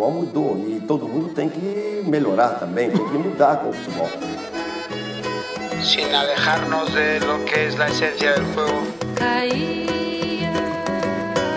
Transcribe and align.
futebol 0.00 0.10
mudou 0.10 0.66
e 0.66 0.80
todo 0.80 1.06
mundo 1.06 1.28
tem 1.34 1.48
que 1.48 2.02
melhorar 2.06 2.58
também, 2.58 2.90
tem 2.90 3.06
que 3.06 3.18
mudar 3.18 3.56
com 3.56 3.68
o 3.68 3.72
futebol. 3.72 4.08
Sin 5.82 6.14
alejarnos 6.14 6.90
de 6.92 7.20
lo 7.20 7.44
que 7.44 7.66
es 7.66 7.76
la 7.76 7.88
esencia 7.88 8.32
del 8.32 8.44
juego. 8.54 8.86
Caía 9.16 10.52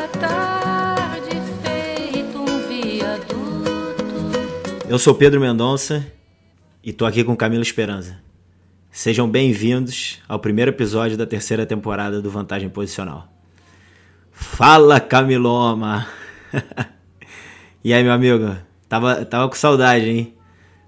a 0.03 0.07
tarde 0.19 1.37
feito 1.63 2.39
um 2.39 2.67
viaduto. 2.67 4.45
Eu 4.89 4.99
sou 4.99 5.15
Pedro 5.15 5.39
Mendonça 5.39 6.05
e 6.83 6.91
tô 6.91 7.05
aqui 7.05 7.23
com 7.23 7.35
Camilo 7.35 7.63
Esperança. 7.63 8.19
Sejam 8.91 9.29
bem-vindos 9.29 10.19
ao 10.27 10.39
primeiro 10.39 10.71
episódio 10.71 11.17
da 11.17 11.25
terceira 11.25 11.65
temporada 11.65 12.21
do 12.21 12.29
Vantagem 12.29 12.69
Posicional. 12.69 13.27
Fala, 14.31 14.99
Camiloma! 14.99 16.07
e 17.83 17.93
aí, 17.93 18.03
meu 18.03 18.13
amigo? 18.13 18.55
Tava, 18.87 19.25
tava 19.25 19.49
com 19.49 19.55
saudade, 19.55 20.09
hein? 20.09 20.33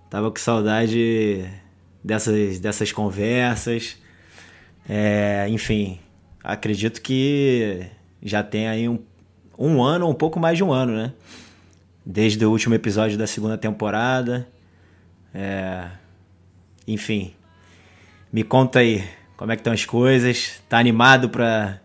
Tava 0.09 0.31
com 0.31 0.37
saudade 0.37 1.45
dessas, 2.03 2.59
dessas 2.59 2.91
conversas. 2.91 3.97
É, 4.87 5.45
enfim, 5.49 5.99
acredito 6.43 7.01
que 7.01 7.85
já 8.21 8.43
tem 8.43 8.67
aí 8.67 8.87
um, 8.87 8.99
um 9.57 9.83
ano, 9.83 10.07
um 10.07 10.13
pouco 10.13 10.39
mais 10.39 10.57
de 10.57 10.63
um 10.63 10.71
ano, 10.71 10.95
né? 10.95 11.13
Desde 12.05 12.45
o 12.45 12.51
último 12.51 12.75
episódio 12.75 13.17
da 13.17 13.27
segunda 13.27 13.57
temporada. 13.57 14.47
É, 15.33 15.87
enfim, 16.87 17.33
me 18.31 18.43
conta 18.43 18.79
aí 18.79 19.03
como 19.35 19.51
é 19.51 19.55
que 19.55 19.61
estão 19.61 19.73
as 19.73 19.83
coisas. 19.83 20.61
Tá 20.69 20.77
animado 20.77 21.29
pra, 21.29 21.81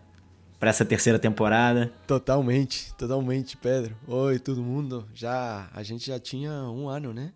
pra 0.61 0.69
essa 0.69 0.85
terceira 0.85 1.17
temporada? 1.17 1.91
Totalmente, 2.05 2.93
totalmente, 2.93 3.57
Pedro. 3.57 3.97
Oi, 4.07 4.37
todo 4.37 4.61
mundo. 4.61 5.09
Já 5.11 5.67
a 5.73 5.81
gente 5.81 6.05
já 6.05 6.19
tinha 6.19 6.51
um 6.69 6.87
ano, 6.87 7.11
né? 7.11 7.33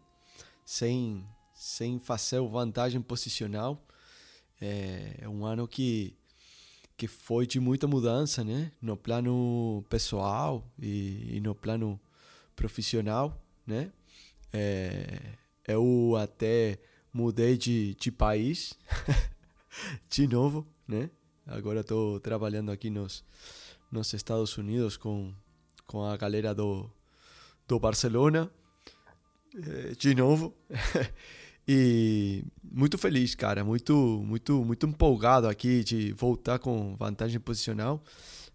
Sem 0.63 1.25
sem 1.51 1.97
fazer 1.97 2.39
vantagem 2.41 3.01
posicional. 3.01 3.83
É, 4.61 5.15
é 5.21 5.27
um 5.27 5.43
ano 5.43 5.67
que 5.67 6.15
que 6.95 7.07
foi 7.07 7.47
de 7.47 7.59
muita 7.59 7.87
mudança, 7.87 8.43
né? 8.43 8.71
No 8.79 8.95
plano 8.95 9.83
pessoal 9.89 10.63
e, 10.79 11.37
e 11.37 11.39
no 11.41 11.55
plano 11.55 11.99
profissional, 12.55 13.43
né? 13.65 13.91
É, 14.53 15.19
eu 15.67 16.15
até 16.15 16.77
mudei 17.11 17.57
de, 17.57 17.95
de 17.95 18.11
país 18.11 18.77
de 20.11 20.27
novo, 20.27 20.63
né? 20.87 21.09
Agora 21.47 21.81
estou 21.81 22.19
trabalhando 22.19 22.71
aqui 22.71 22.89
nos, 22.89 23.23
nos 23.91 24.11
Estados 24.13 24.57
Unidos 24.57 24.97
com, 24.97 25.31
com 25.85 26.03
a 26.03 26.17
galera 26.17 26.55
do, 26.55 26.89
do 27.67 27.79
Barcelona, 27.79 28.49
eh, 29.55 29.93
de 29.95 30.15
novo. 30.15 30.55
e 31.67 32.43
muito 32.63 32.97
feliz, 32.97 33.35
cara, 33.35 33.63
muito, 33.63 33.93
muito, 34.25 34.65
muito 34.65 34.87
empolgado 34.87 35.47
aqui 35.47 35.83
de 35.83 36.11
voltar 36.13 36.57
com 36.57 36.95
vantagem 36.95 37.39
posicional. 37.39 38.03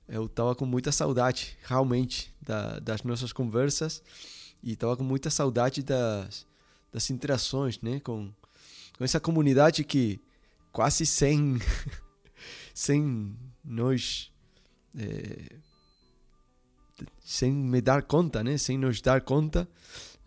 Eu 0.08 0.28
tava 0.28 0.56
com 0.56 0.66
muita 0.66 0.90
saudade, 0.90 1.56
realmente, 1.62 2.34
da, 2.42 2.80
das 2.80 3.04
nossas 3.04 3.32
conversas 3.32 4.02
e 4.60 4.74
tava 4.74 4.96
com 4.96 5.04
muita 5.04 5.30
saudade 5.30 5.84
das, 5.84 6.44
das 6.92 7.08
interações, 7.08 7.80
né, 7.80 8.00
com, 8.00 8.32
com 8.98 9.04
essa 9.04 9.20
comunidade 9.20 9.84
que 9.84 10.20
quase 10.72 11.06
sem 11.06 11.56
sem 12.74 13.36
nós 13.64 14.30
é, 14.96 15.56
sem 17.20 17.52
me 17.52 17.80
dar 17.80 18.02
conta, 18.02 18.42
né, 18.42 18.58
sem 18.58 18.76
nos 18.76 19.00
dar 19.00 19.20
conta, 19.20 19.68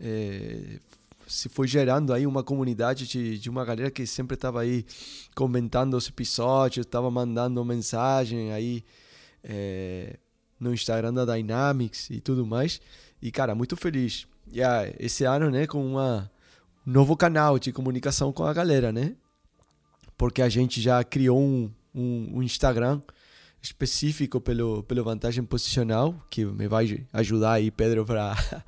é, 0.00 0.78
se 1.26 1.48
foi 1.48 1.66
gerando 1.66 2.12
aí 2.12 2.26
uma 2.26 2.42
comunidade 2.42 3.06
de, 3.06 3.38
de 3.38 3.50
uma 3.50 3.64
galera 3.64 3.90
que 3.90 4.06
sempre 4.06 4.34
estava 4.34 4.60
aí 4.60 4.84
comentando 5.34 5.94
os 5.94 6.08
episódios, 6.08 6.86
estava 6.86 7.10
mandando 7.10 7.64
mensagem 7.64 8.52
aí 8.52 8.84
é, 9.42 10.18
no 10.58 10.72
Instagram 10.72 11.12
da 11.12 11.24
Dynamics 11.24 12.10
e 12.10 12.20
tudo 12.20 12.46
mais. 12.46 12.80
E, 13.22 13.30
cara, 13.30 13.54
muito 13.54 13.76
feliz. 13.76 14.26
E 14.52 14.62
ah, 14.62 14.92
esse 14.98 15.24
ano, 15.24 15.50
né, 15.50 15.66
com 15.66 15.84
uma, 15.84 16.30
um 16.86 16.92
novo 16.92 17.16
canal 17.16 17.58
de 17.58 17.72
comunicação 17.72 18.32
com 18.32 18.44
a 18.44 18.52
galera, 18.52 18.92
né? 18.92 19.16
Porque 20.16 20.42
a 20.42 20.48
gente 20.48 20.80
já 20.80 21.02
criou 21.02 21.40
um, 21.40 21.70
um, 21.94 22.38
um 22.38 22.42
Instagram 22.42 23.00
específico 23.62 24.40
pelo, 24.40 24.82
pelo 24.82 25.02
vantagem 25.04 25.42
posicional, 25.44 26.14
que 26.28 26.44
me 26.44 26.68
vai 26.68 27.06
ajudar 27.12 27.52
aí, 27.52 27.70
Pedro, 27.70 28.04
para 28.04 28.36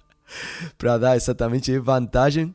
para 0.78 0.98
dar 0.98 1.16
exatamente 1.16 1.76
vantagem. 1.78 2.54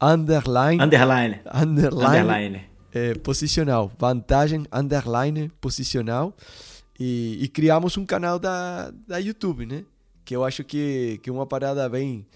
Underline. 0.00 0.82
Underline. 0.82 1.40
underline, 1.54 2.18
Underline. 2.20 2.64
é, 2.92 3.14
posicional. 3.14 3.90
Vantagem 3.98 4.66
underline 4.72 5.48
posicional. 5.60 6.34
E, 6.98 7.38
e 7.40 7.48
criamos 7.48 7.96
um 7.96 8.04
canal 8.04 8.38
da, 8.38 8.90
da 9.06 9.18
YouTube 9.18 9.66
né? 9.66 9.84
Que 10.24 10.34
eu 10.34 10.44
acho 10.44 10.64
que 10.64 11.20
que 11.22 11.30
é 11.30 11.32
uma 11.32 11.46
parada 11.46 11.88
bem 11.88 12.26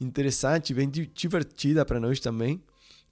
interessante 0.00 0.72
bem 0.74 0.88
di- 0.88 1.10
divertida 1.14 1.84
para 1.84 2.00
nós 2.00 2.18
também. 2.20 2.60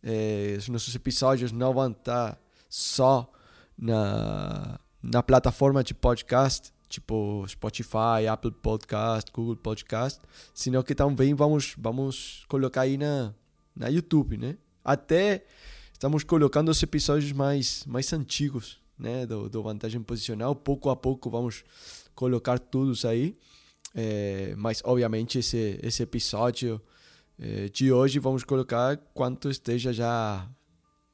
É, 0.02 0.56
os 0.58 0.68
nossos 0.68 0.94
episódios 0.94 1.52
não 1.52 1.72
vão 1.74 1.90
estar 1.92 2.36
só 2.68 3.30
na 3.76 4.78
na 5.02 5.22
plataforma 5.22 5.82
de 5.82 5.94
podcast 5.94 6.72
tipo 6.92 7.44
Spotify, 7.48 8.26
Apple 8.30 8.52
Podcast, 8.52 9.32
Google 9.32 9.56
Podcast, 9.56 10.20
senão 10.52 10.82
que 10.82 10.94
também 10.94 11.32
vamos 11.32 11.74
vamos 11.78 12.44
colocar 12.48 12.82
aí 12.82 12.98
na 12.98 13.34
na 13.74 13.88
YouTube, 13.88 14.36
né? 14.36 14.58
Até 14.84 15.46
estamos 15.92 16.22
colocando 16.22 16.70
os 16.70 16.82
episódios 16.82 17.32
mais 17.32 17.86
mais 17.86 18.12
antigos, 18.12 18.78
né, 18.98 19.24
do, 19.24 19.48
do 19.48 19.62
vantagem 19.62 20.02
posicional, 20.02 20.54
pouco 20.54 20.90
a 20.90 20.96
pouco 20.96 21.30
vamos 21.30 21.64
colocar 22.14 22.58
todos 22.58 23.04
aí. 23.06 23.34
É, 23.94 24.54
mas 24.56 24.82
obviamente 24.84 25.38
esse 25.38 25.78
esse 25.82 26.02
episódio 26.02 26.80
é, 27.38 27.68
de 27.68 27.90
hoje 27.90 28.18
vamos 28.18 28.44
colocar 28.44 28.98
quanto 29.14 29.48
esteja 29.50 29.92
já 29.92 30.46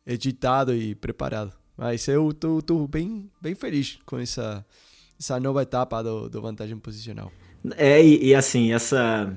editado 0.05 0.75
e 0.75 0.95
preparado. 0.97 1.53
Mas 1.78 2.09
eu 2.09 2.33
tô, 2.33 2.61
tô 2.61 2.89
bem 2.89 3.31
bem 3.41 3.55
feliz 3.55 3.99
com 4.05 4.19
essa 4.19 4.66
essa 5.19 5.39
nova 5.41 5.62
etapa 5.62 6.03
do, 6.03 6.28
do 6.28 6.41
vantagem 6.41 6.77
posicional. 6.77 7.31
É, 7.77 8.03
e, 8.03 8.27
e 8.27 8.34
assim, 8.34 8.72
essa, 8.72 9.33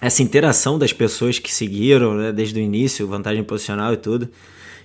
essa 0.00 0.22
interação 0.22 0.78
das 0.78 0.92
pessoas 0.92 1.38
que 1.38 1.52
seguiram 1.52 2.14
né, 2.14 2.32
desde 2.32 2.60
o 2.60 2.62
início, 2.62 3.06
vantagem 3.06 3.42
posicional 3.42 3.94
e 3.94 3.96
tudo, 3.96 4.28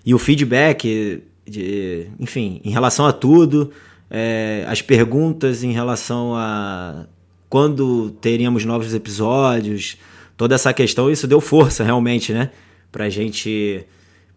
e 0.06 0.14
o 0.14 0.20
feedback, 0.20 1.24
de, 1.46 2.08
enfim, 2.20 2.62
em 2.64 2.72
relação 2.72 3.06
a 3.06 3.12
tudo, 3.12 3.72
é, 4.10 4.66
as 4.68 4.82
perguntas 4.82 5.64
em 5.64 5.74
relação 5.74 6.36
a 6.36 7.06
quando 7.50 8.10
teríamos 8.12 8.66
novos 8.66 8.94
episódios, 8.94 9.98
toda 10.36 10.56
essa 10.56 10.74
questão, 10.74 11.12
isso 11.12 11.28
deu 11.28 11.40
força 11.40 11.84
realmente, 11.84 12.34
né? 12.34 12.50
Pra 12.92 13.10
gente, 13.10 13.86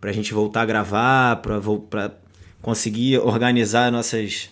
pra 0.00 0.12
gente 0.12 0.34
voltar 0.34 0.62
a 0.62 0.66
gravar, 0.66 1.36
pra, 1.36 1.60
pra 1.88 2.12
conseguir 2.62 3.18
organizar 3.18 3.90
nossas 3.90 4.50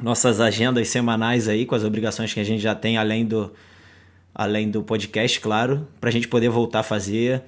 nossas 0.00 0.40
agendas 0.40 0.88
semanais 0.88 1.48
aí, 1.48 1.64
com 1.64 1.74
as 1.74 1.82
obrigações 1.82 2.32
que 2.32 2.40
a 2.40 2.44
gente 2.44 2.60
já 2.60 2.74
tem, 2.74 2.98
além 2.98 3.24
do, 3.24 3.52
além 4.34 4.70
do 4.70 4.82
podcast, 4.82 5.40
claro, 5.40 5.86
para 6.00 6.10
a 6.10 6.12
gente 6.12 6.28
poder 6.28 6.48
voltar 6.48 6.80
a 6.80 6.82
fazer. 6.82 7.42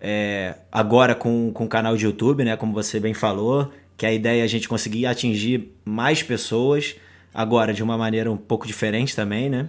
É, 0.00 0.56
agora 0.70 1.14
com, 1.14 1.52
com 1.52 1.64
o 1.64 1.68
canal 1.68 1.96
de 1.96 2.04
YouTube, 2.04 2.44
né? 2.44 2.56
Como 2.56 2.72
você 2.72 2.98
bem 2.98 3.14
falou, 3.14 3.72
que 3.96 4.04
a 4.04 4.12
ideia 4.12 4.40
é 4.40 4.44
a 4.44 4.48
gente 4.48 4.68
conseguir 4.68 5.06
atingir 5.06 5.72
mais 5.84 6.24
pessoas, 6.24 6.96
agora 7.32 7.72
de 7.72 7.84
uma 7.84 7.96
maneira 7.96 8.32
um 8.32 8.36
pouco 8.36 8.66
diferente 8.66 9.14
também, 9.14 9.48
né? 9.48 9.68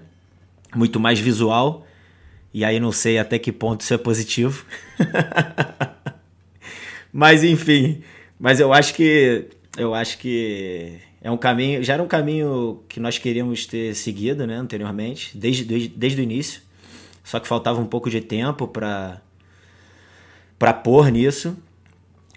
Muito 0.75 0.99
mais 0.99 1.19
visual. 1.19 1.85
E 2.51 2.65
aí 2.65 2.79
não 2.79 2.91
sei 2.91 3.19
até 3.19 3.37
que 3.37 3.51
ponto 3.51 3.81
isso 3.81 3.93
é 3.93 3.97
positivo. 3.97 4.65
Mas 7.13 7.43
enfim, 7.43 8.01
mas 8.39 8.59
eu 8.59 8.73
acho 8.73 8.93
que 8.93 9.47
eu 9.77 9.93
acho 9.93 10.17
que 10.17 10.99
é 11.21 11.31
um 11.31 11.37
caminho, 11.37 11.83
já 11.83 11.93
era 11.93 12.03
um 12.03 12.07
caminho 12.07 12.83
que 12.87 12.99
nós 12.99 13.17
queríamos 13.17 13.65
ter 13.65 13.95
seguido, 13.95 14.45
né, 14.45 14.55
anteriormente, 14.55 15.37
desde, 15.37 15.63
desde, 15.63 15.87
desde 15.87 16.21
o 16.21 16.23
início. 16.23 16.61
Só 17.23 17.39
que 17.39 17.47
faltava 17.47 17.79
um 17.79 17.85
pouco 17.85 18.09
de 18.09 18.19
tempo 18.19 18.67
para 18.67 19.21
para 20.59 20.73
pôr 20.73 21.09
nisso. 21.11 21.57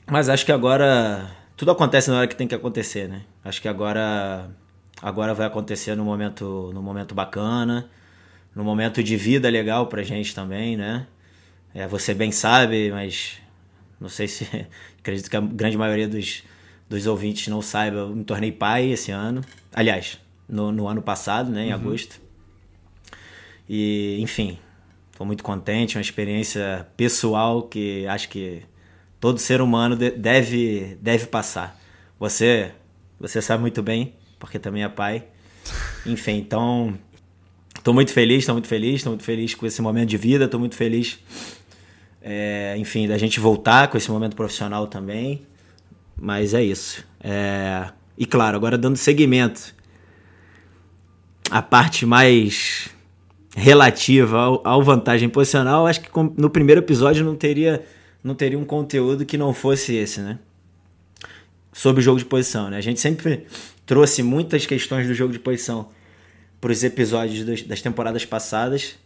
Mas 0.06 0.28
acho 0.28 0.46
que 0.46 0.52
agora 0.52 1.30
tudo 1.56 1.72
acontece 1.72 2.10
na 2.10 2.18
hora 2.18 2.26
que 2.28 2.36
tem 2.36 2.46
que 2.46 2.54
acontecer, 2.54 3.08
né? 3.08 3.22
Acho 3.44 3.60
que 3.60 3.68
agora 3.68 4.48
agora 5.02 5.34
vai 5.34 5.46
acontecer 5.46 5.94
no 5.96 6.04
momento 6.04 6.70
no 6.72 6.80
momento 6.80 7.14
bacana, 7.14 7.90
no 8.54 8.62
momento 8.64 9.02
de 9.02 9.16
vida 9.16 9.50
legal 9.50 9.88
pra 9.88 10.02
gente 10.02 10.34
também, 10.34 10.76
né? 10.76 11.06
É, 11.74 11.86
você 11.86 12.14
bem 12.14 12.30
sabe, 12.32 12.90
mas 12.90 13.38
não 14.00 14.08
sei 14.08 14.28
se 14.28 14.46
acredito 15.06 15.30
que 15.30 15.36
a 15.36 15.40
grande 15.40 15.76
maioria 15.78 16.08
dos, 16.08 16.42
dos 16.88 17.06
ouvintes 17.06 17.48
não 17.48 17.62
saiba, 17.62 17.98
eu 17.98 18.08
me 18.10 18.24
tornei 18.24 18.50
pai 18.52 18.90
esse 18.90 19.10
ano. 19.10 19.40
Aliás, 19.72 20.18
no, 20.48 20.72
no 20.72 20.88
ano 20.88 21.00
passado, 21.02 21.50
né, 21.50 21.66
em 21.66 21.72
agosto. 21.72 22.20
E, 23.68 24.18
enfim, 24.20 24.58
Tô 25.16 25.24
muito 25.24 25.42
contente, 25.42 25.96
uma 25.96 26.02
experiência 26.02 26.86
pessoal 26.94 27.62
que 27.62 28.06
acho 28.06 28.28
que 28.28 28.60
todo 29.18 29.38
ser 29.38 29.62
humano 29.62 29.96
de- 29.96 30.10
deve, 30.10 30.98
deve 31.00 31.24
passar. 31.24 31.80
Você, 32.20 32.70
você 33.18 33.40
sabe 33.40 33.62
muito 33.62 33.82
bem, 33.82 34.12
porque 34.38 34.58
também 34.58 34.84
é 34.84 34.88
pai. 34.90 35.24
Enfim, 36.04 36.32
então 36.36 36.98
tô 37.82 37.94
muito 37.94 38.12
feliz, 38.12 38.44
tô 38.44 38.52
muito 38.52 38.68
feliz, 38.68 39.02
tô 39.02 39.08
muito 39.08 39.24
feliz 39.24 39.54
com 39.54 39.64
esse 39.64 39.80
momento 39.80 40.10
de 40.10 40.18
vida, 40.18 40.46
tô 40.46 40.58
muito 40.58 40.76
feliz, 40.76 41.18
é, 42.28 42.74
enfim, 42.76 43.06
da 43.06 43.16
gente 43.16 43.38
voltar 43.38 43.86
com 43.86 43.96
esse 43.96 44.10
momento 44.10 44.34
profissional 44.34 44.88
também. 44.88 45.46
Mas 46.20 46.54
é 46.54 46.62
isso. 46.62 47.06
É, 47.20 47.88
E 48.18 48.26
claro, 48.26 48.56
agora 48.56 48.76
dando 48.76 48.96
seguimento 48.96 49.72
a 51.48 51.62
parte 51.62 52.04
mais 52.04 52.88
relativa 53.54 54.38
ao, 54.38 54.60
ao 54.66 54.82
vantagem 54.82 55.28
posicional, 55.28 55.86
acho 55.86 56.00
que 56.00 56.10
no 56.36 56.50
primeiro 56.50 56.80
episódio 56.80 57.24
não 57.24 57.36
teria, 57.36 57.84
não 58.24 58.34
teria 58.34 58.58
um 58.58 58.64
conteúdo 58.64 59.24
que 59.24 59.38
não 59.38 59.54
fosse 59.54 59.94
esse, 59.94 60.20
né? 60.20 60.40
Sobre 61.72 62.00
o 62.00 62.02
jogo 62.02 62.18
de 62.18 62.24
posição, 62.24 62.68
né? 62.70 62.78
A 62.78 62.80
gente 62.80 62.98
sempre 62.98 63.46
trouxe 63.84 64.24
muitas 64.24 64.66
questões 64.66 65.06
do 65.06 65.14
jogo 65.14 65.32
de 65.32 65.38
posição 65.38 65.90
para 66.60 66.72
os 66.72 66.82
episódios 66.82 67.44
das, 67.44 67.62
das 67.62 67.80
temporadas 67.80 68.24
passadas. 68.24 68.96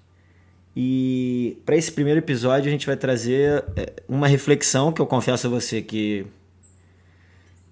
E 0.74 1.58
para 1.66 1.76
esse 1.76 1.90
primeiro 1.90 2.20
episódio 2.20 2.68
a 2.68 2.70
gente 2.70 2.86
vai 2.86 2.96
trazer 2.96 3.64
é, 3.76 3.92
uma 4.08 4.28
reflexão 4.28 4.92
que 4.92 5.00
eu 5.00 5.06
confesso 5.06 5.46
a 5.46 5.50
você 5.50 5.82
que 5.82 6.26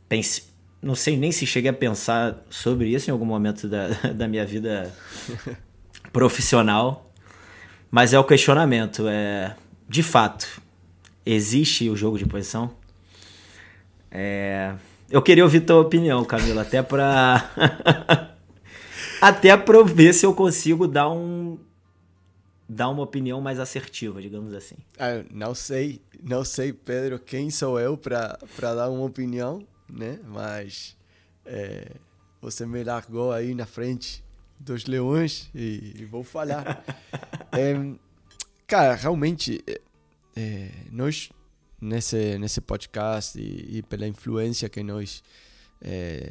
pense, 0.08 0.44
não 0.82 0.94
sei 0.94 1.16
nem 1.16 1.30
se 1.30 1.46
cheguei 1.46 1.70
a 1.70 1.74
pensar 1.74 2.42
sobre 2.50 2.88
isso 2.88 3.08
em 3.08 3.12
algum 3.12 3.24
momento 3.24 3.68
da, 3.68 3.88
da 4.14 4.26
minha 4.26 4.44
vida 4.44 4.92
profissional, 6.12 7.12
mas 7.90 8.12
é 8.12 8.18
o 8.18 8.24
questionamento. 8.24 9.06
É, 9.06 9.54
de 9.88 10.02
fato, 10.02 10.60
existe 11.24 11.88
o 11.88 11.96
jogo 11.96 12.18
de 12.18 12.26
posição? 12.26 12.70
É, 14.10 14.74
eu 15.10 15.22
queria 15.22 15.44
ouvir 15.44 15.60
tua 15.60 15.80
opinião, 15.80 16.24
Camila, 16.24 16.62
até 16.62 16.82
para 16.82 17.48
até 19.20 19.56
para 19.56 19.82
ver 19.84 20.12
se 20.12 20.26
eu 20.26 20.34
consigo 20.34 20.88
dar 20.88 21.08
um 21.10 21.58
dar 22.68 22.90
uma 22.90 23.02
opinião 23.02 23.40
mais 23.40 23.58
assertiva, 23.58 24.20
digamos 24.20 24.52
assim. 24.52 24.76
Ah, 24.98 25.24
não 25.32 25.54
sei, 25.54 26.02
não 26.22 26.44
sei, 26.44 26.72
Pedro, 26.72 27.18
quem 27.18 27.50
sou 27.50 27.80
eu 27.80 27.96
para 27.96 28.36
dar 28.60 28.90
uma 28.90 29.04
opinião, 29.04 29.66
né? 29.88 30.20
Mas 30.26 30.96
é, 31.46 31.92
você 32.42 32.66
me 32.66 32.84
largou 32.84 33.32
aí 33.32 33.54
na 33.54 33.64
frente 33.64 34.22
dos 34.60 34.84
leões 34.84 35.48
e, 35.54 35.94
e 35.96 36.04
vou 36.04 36.22
falar. 36.22 36.84
É, 37.50 37.74
cara, 38.66 38.94
realmente, 38.94 39.64
é, 39.66 39.80
é, 40.36 40.70
nós 40.92 41.30
nesse 41.80 42.38
nesse 42.38 42.60
podcast 42.60 43.40
e, 43.40 43.78
e 43.78 43.82
pela 43.82 44.06
influência 44.06 44.68
que 44.68 44.82
nós 44.82 45.22
é, 45.80 46.30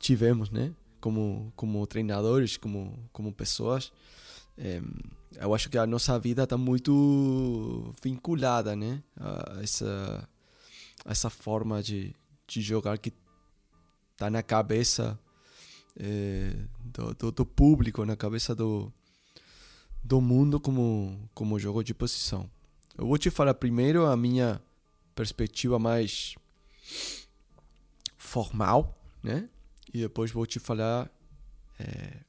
tivemos, 0.00 0.50
né? 0.50 0.72
Como 0.98 1.52
como 1.54 1.86
treinadores, 1.86 2.56
como 2.56 2.98
como 3.12 3.30
pessoas. 3.34 3.92
É, 5.36 5.44
eu 5.44 5.54
acho 5.54 5.68
que 5.68 5.78
a 5.78 5.86
nossa 5.86 6.18
vida 6.18 6.44
está 6.44 6.56
muito 6.56 7.94
vinculada, 8.02 8.74
né? 8.74 9.02
A 9.16 9.60
essa, 9.62 10.28
a 11.04 11.12
essa 11.12 11.30
forma 11.30 11.82
de, 11.82 12.14
de 12.46 12.60
jogar 12.60 12.98
que 12.98 13.12
está 14.12 14.30
na 14.30 14.42
cabeça 14.42 15.18
eh, 15.96 16.54
do, 16.84 17.14
do, 17.14 17.32
do 17.32 17.46
público, 17.46 18.04
na 18.04 18.16
cabeça 18.16 18.54
do, 18.54 18.92
do 20.02 20.20
mundo 20.20 20.60
como, 20.60 21.28
como 21.34 21.58
jogo 21.58 21.82
de 21.82 21.94
posição. 21.94 22.50
Eu 22.96 23.06
vou 23.06 23.18
te 23.18 23.30
falar 23.30 23.54
primeiro 23.54 24.06
a 24.06 24.16
minha 24.16 24.60
perspectiva 25.14 25.78
mais 25.78 26.34
formal, 28.16 28.98
né? 29.22 29.48
E 29.92 30.00
depois 30.00 30.30
vou 30.30 30.46
te 30.46 30.58
falar 30.58 31.10
eh, 31.78 32.20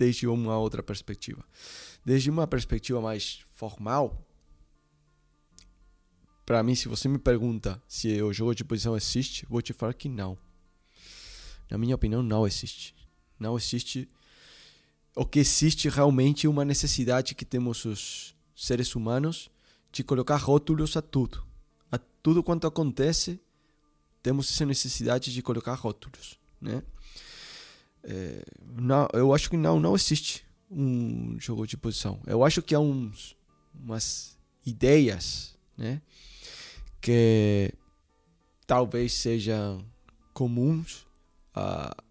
desde 0.00 0.26
uma 0.26 0.56
outra 0.56 0.82
perspectiva. 0.82 1.44
Desde 2.02 2.30
uma 2.30 2.46
perspectiva 2.46 3.02
mais 3.02 3.44
formal, 3.54 4.26
para 6.46 6.62
mim, 6.62 6.74
se 6.74 6.88
você 6.88 7.06
me 7.06 7.18
pergunta 7.18 7.80
se 7.86 8.22
o 8.22 8.32
jogo 8.32 8.54
de 8.54 8.64
posição 8.64 8.96
existe, 8.96 9.44
vou 9.46 9.60
te 9.60 9.74
falar 9.74 9.92
que 9.92 10.08
não. 10.08 10.38
Na 11.70 11.76
minha 11.76 11.94
opinião, 11.94 12.22
não 12.22 12.46
existe. 12.46 12.94
Não 13.38 13.58
existe. 13.58 14.08
O 15.14 15.26
que 15.26 15.38
existe 15.38 15.90
realmente 15.90 16.46
é 16.46 16.50
uma 16.50 16.64
necessidade 16.64 17.34
que 17.34 17.44
temos 17.44 17.84
os 17.84 18.34
seres 18.56 18.96
humanos 18.96 19.50
de 19.92 20.02
colocar 20.02 20.36
rótulos 20.36 20.96
a 20.96 21.02
tudo. 21.02 21.44
A 21.92 21.98
tudo 21.98 22.42
quanto 22.42 22.66
acontece, 22.66 23.38
temos 24.22 24.50
essa 24.50 24.64
necessidade 24.64 25.30
de 25.30 25.42
colocar 25.42 25.74
rótulos, 25.74 26.38
né? 26.58 26.82
É, 28.02 28.42
não, 28.76 29.08
eu 29.12 29.34
acho 29.34 29.50
que 29.50 29.56
não, 29.56 29.78
não 29.78 29.94
existe 29.94 30.44
um 30.70 31.36
jogo 31.38 31.66
de 31.66 31.76
posição. 31.76 32.20
Eu 32.26 32.44
acho 32.44 32.62
que 32.62 32.74
há 32.74 32.80
uns, 32.80 33.36
umas 33.74 34.38
ideias, 34.64 35.56
né, 35.76 36.00
que 37.00 37.72
talvez 38.66 39.12
sejam 39.12 39.84
comuns 40.32 41.06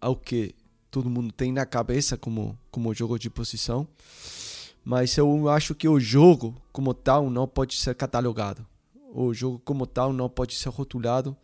ao 0.02 0.16
que 0.16 0.54
todo 0.92 1.10
mundo 1.10 1.32
tem 1.32 1.52
na 1.52 1.66
cabeça 1.66 2.18
como 2.18 2.58
como 2.70 2.94
jogo 2.94 3.18
de 3.18 3.30
posição, 3.30 3.88
mas 4.84 5.16
eu 5.18 5.48
acho 5.50 5.74
que 5.74 5.88
o 5.88 6.00
jogo 6.00 6.56
como 6.72 6.94
tal 6.94 7.30
não 7.30 7.48
pode 7.48 7.76
ser 7.76 7.96
catalogado. 7.96 8.66
O 9.12 9.34
jogo 9.34 9.60
como 9.60 9.88
tal 9.88 10.14
não 10.14 10.30
pode 10.30 10.56
ser 10.56 10.70
rotulado. 10.70 11.36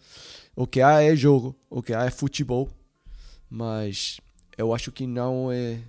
O 0.56 0.68
que 0.68 0.82
há 0.82 1.02
é 1.02 1.16
jogo, 1.16 1.56
o 1.70 1.82
que 1.82 1.94
há 1.94 2.06
é 2.06 2.12
futebol, 2.12 2.70
mas 3.50 4.20
eu 4.58 4.74
acho 4.74 4.92
que 4.92 5.06
não 5.06 5.52
é 5.52 5.82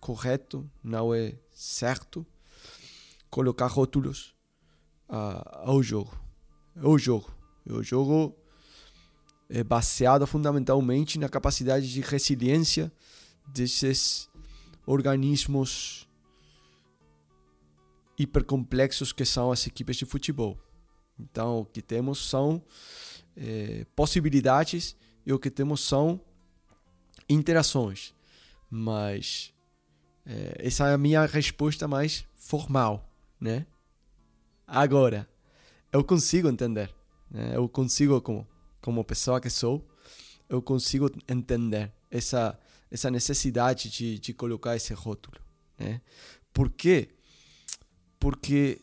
correto, 0.00 0.68
não 0.82 1.14
é 1.14 1.34
certo 1.52 2.26
colocar 3.30 3.66
rótulos 3.66 4.34
uh, 5.08 5.64
ao 5.64 5.82
jogo. 5.82 6.16
É 6.76 6.86
o 6.86 6.98
jogo. 6.98 7.34
O 7.66 7.82
jogo 7.82 8.36
é 9.48 9.64
baseado 9.64 10.26
fundamentalmente 10.26 11.18
na 11.18 11.28
capacidade 11.28 11.90
de 11.90 12.00
resiliência 12.00 12.92
desses 13.46 14.28
organismos 14.86 16.08
hipercomplexos 18.18 19.12
que 19.12 19.24
são 19.24 19.50
as 19.50 19.66
equipes 19.66 19.96
de 19.96 20.04
futebol. 20.04 20.58
Então, 21.18 21.60
o 21.60 21.64
que 21.64 21.80
temos 21.80 22.28
são 22.28 22.62
eh, 23.36 23.86
possibilidades 23.94 24.96
e 25.24 25.32
o 25.32 25.38
que 25.38 25.50
temos 25.50 25.80
são 25.80 26.20
interações. 27.28 28.14
Mas 28.70 29.52
é, 30.26 30.66
essa 30.66 30.88
é 30.88 30.94
a 30.94 30.98
minha 30.98 31.24
resposta 31.26 31.86
mais 31.86 32.24
formal, 32.36 33.08
né? 33.40 33.66
Agora, 34.66 35.28
eu 35.92 36.02
consigo 36.02 36.48
entender, 36.48 36.92
né? 37.30 37.54
eu 37.54 37.68
consigo, 37.68 38.20
como, 38.20 38.46
como 38.80 39.04
pessoa 39.04 39.40
que 39.40 39.50
sou, 39.50 39.86
eu 40.48 40.62
consigo 40.62 41.10
entender 41.28 41.92
essa, 42.10 42.58
essa 42.90 43.10
necessidade 43.10 43.90
de, 43.90 44.18
de 44.18 44.32
colocar 44.32 44.74
esse 44.74 44.94
rótulo, 44.94 45.38
né? 45.78 46.00
Por 46.52 46.70
quê? 46.70 47.10
Porque 48.18 48.80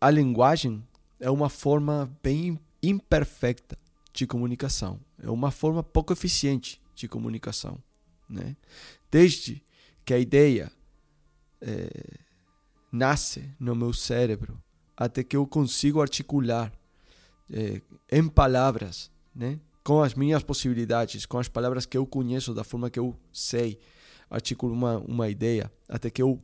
a 0.00 0.10
linguagem 0.10 0.86
é 1.20 1.30
uma 1.30 1.48
forma 1.48 2.10
bem 2.22 2.58
imperfeita 2.82 3.76
de 4.18 4.26
comunicação. 4.26 4.98
É 5.22 5.30
uma 5.30 5.52
forma 5.52 5.80
pouco 5.80 6.12
eficiente 6.12 6.80
de 6.92 7.06
comunicação. 7.06 7.78
Né? 8.28 8.56
Desde 9.10 9.62
que 10.04 10.12
a 10.12 10.18
ideia 10.18 10.72
é, 11.60 11.88
nasce 12.90 13.48
no 13.60 13.76
meu 13.76 13.92
cérebro 13.92 14.60
até 14.96 15.22
que 15.22 15.36
eu 15.36 15.46
consigo 15.46 16.02
articular 16.02 16.72
é, 17.48 17.80
em 18.10 18.28
palavras, 18.28 19.08
né? 19.32 19.60
com 19.84 20.02
as 20.02 20.14
minhas 20.14 20.42
possibilidades, 20.42 21.24
com 21.24 21.38
as 21.38 21.48
palavras 21.48 21.86
que 21.86 21.96
eu 21.96 22.04
conheço, 22.04 22.52
da 22.52 22.64
forma 22.64 22.90
que 22.90 22.98
eu 22.98 23.16
sei, 23.32 23.78
articulo 24.28 24.74
uma, 24.74 24.98
uma 24.98 25.28
ideia, 25.28 25.70
até 25.88 26.10
que 26.10 26.20
eu 26.20 26.42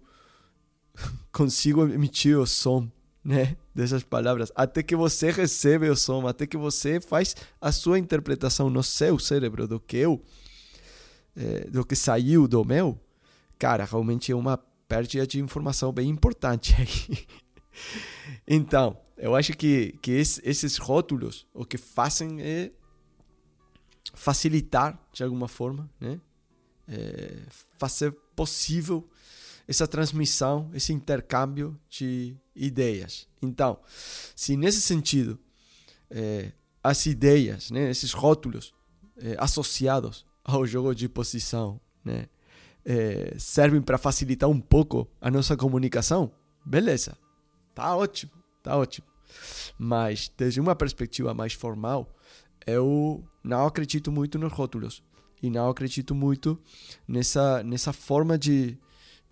consigo 1.33 1.83
emitir 1.89 2.39
o 2.39 2.47
som 2.47 2.89
né, 3.25 3.57
dessas 3.75 4.03
palavras, 4.03 4.53
até 4.55 4.83
que 4.83 4.95
você 4.95 5.31
recebe 5.31 5.89
o 5.89 5.97
som, 5.97 6.27
até 6.27 6.47
que 6.47 6.57
você 6.57 7.01
faz 7.01 7.35
a 7.61 7.73
sua 7.73 7.99
interpretação 7.99 8.69
no 8.69 8.83
seu 8.83 9.19
cérebro 9.19 9.67
do 9.67 9.81
que 9.81 9.97
eu, 9.97 10.23
é, 11.35 11.69
do 11.71 11.85
que 11.85 11.97
saiu 11.97 12.47
do 12.47 12.65
meu, 12.65 13.01
cara, 13.59 13.85
realmente 13.85 14.31
é 14.31 14.37
uma 14.37 14.59
perda 14.87 15.27
de 15.27 15.41
informação 15.41 15.93
bem 15.93 16.09
importante 16.09 16.75
aí. 16.79 17.27
então, 18.47 18.97
eu 19.17 19.35
acho 19.35 19.53
que, 19.55 19.99
que 20.03 20.13
esses 20.13 20.77
rótulos 20.77 21.47
o 21.55 21.65
que 21.65 21.79
fazem 21.79 22.43
é 22.43 22.71
facilitar 24.13 25.01
de 25.13 25.25
alguma 25.25 25.49
forma, 25.49 25.91
né, 25.99 26.21
é, 26.87 27.43
fazer 27.79 28.13
possível 28.37 29.09
essa 29.67 29.87
transmissão, 29.87 30.71
esse 30.75 30.93
intercâmbio 30.93 31.79
de 31.89 32.37
ideias. 32.55 33.27
Então, 33.43 33.79
se 34.35 34.57
nesse 34.57 34.81
sentido 34.81 35.39
é, 36.11 36.53
as 36.83 37.07
ideias, 37.07 37.71
né, 37.71 37.91
esses 37.91 38.13
rótulos 38.13 38.73
é, 39.17 39.37
associados 39.39 40.27
ao 40.45 40.67
jogo 40.67 40.95
de 40.95 41.09
posição, 41.09 41.81
né, 42.05 42.29
é, 42.85 43.35
servem 43.39 43.81
para 43.81 43.99
facilitar 43.99 44.49
um 44.49 44.61
pouco 44.61 45.09
a 45.21 45.31
nossa 45.31 45.57
comunicação, 45.57 46.31
beleza, 46.65 47.17
tá 47.75 47.97
ótimo, 47.97 48.33
tá 48.63 48.77
ótimo. 48.77 49.07
Mas 49.79 50.31
desde 50.37 50.61
uma 50.61 50.77
perspectiva 50.77 51.35
mais 51.35 51.55
formal, 51.55 52.15
eu 52.67 53.25
não 53.43 53.67
acredito 53.67 54.13
muito 54.13 54.39
nos 54.39 54.53
rótulos 54.53 55.03
e 55.43 55.51
não 55.51 55.69
acredito 55.69 56.15
muito 56.15 56.59
nessa 57.07 57.63
nessa 57.63 57.93
forma 57.93 58.39
de 58.39 58.79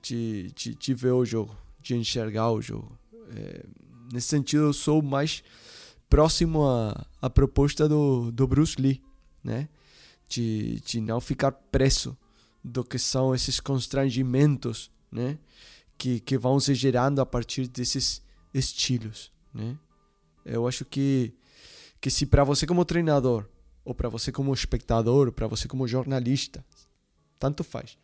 de, 0.03 0.51
de, 0.57 0.75
de 0.75 0.95
ver 0.95 1.13
o 1.13 1.25
jogo, 1.25 1.57
de 1.81 1.95
enxergar 1.95 2.51
o 2.51 2.61
jogo. 2.61 2.99
É, 3.35 3.65
nesse 4.13 4.29
sentido, 4.29 4.65
eu 4.65 4.73
sou 4.73 5.03
mais 5.03 5.43
próximo 6.09 6.67
à, 6.67 7.07
à 7.21 7.31
proposta 7.31 7.89
do, 7.89 8.31
do 8.31 8.47
Bruce 8.47 8.81
Lee, 8.81 9.03
né? 9.43 9.69
De, 10.29 10.81
de 10.81 11.01
não 11.01 11.21
ficar 11.21 11.53
preso 11.53 12.17
do 12.65 12.85
que 12.85 12.99
são 12.99 13.35
esses 13.35 13.61
constrangimentos, 13.61 14.91
né? 15.11 15.39
Que, 15.99 16.21
que 16.21 16.37
vão 16.37 16.59
se 16.61 16.75
gerando 16.75 17.21
a 17.21 17.27
partir 17.27 17.69
desses 17.69 18.23
estilos, 18.53 19.33
né? 19.55 19.79
Eu 20.45 20.67
acho 20.67 20.85
que 20.85 21.35
que 22.03 22.11
se 22.11 22.27
para 22.27 22.43
você 22.43 22.67
como 22.67 22.85
treinador 22.85 23.49
ou 23.85 23.95
para 23.95 24.09
você 24.09 24.33
como 24.33 24.53
espectador, 24.53 25.31
para 25.31 25.47
você 25.47 25.69
como 25.69 25.87
jornalista, 25.87 26.65
tanto 27.39 27.63
faz, 27.63 27.97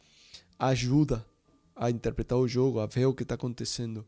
ajuda 0.56 1.26
a 1.75 1.90
interpretar 1.90 2.38
o 2.38 2.47
jogo, 2.47 2.78
a 2.78 2.87
ver 2.87 3.06
o 3.06 3.14
que 3.14 3.25
está 3.25 3.35
acontecendo, 3.35 4.06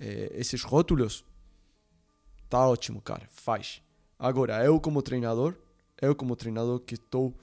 é, 0.00 0.32
esses 0.34 0.62
rótulos, 0.62 1.24
tá 2.48 2.66
ótimo, 2.66 3.00
cara, 3.00 3.28
faz. 3.30 3.82
Agora, 4.18 4.64
eu 4.64 4.80
como 4.80 5.02
treinador, 5.02 5.54
eu 6.00 6.14
como 6.16 6.34
treinador 6.34 6.80
que 6.80 6.94
estou 6.94 7.34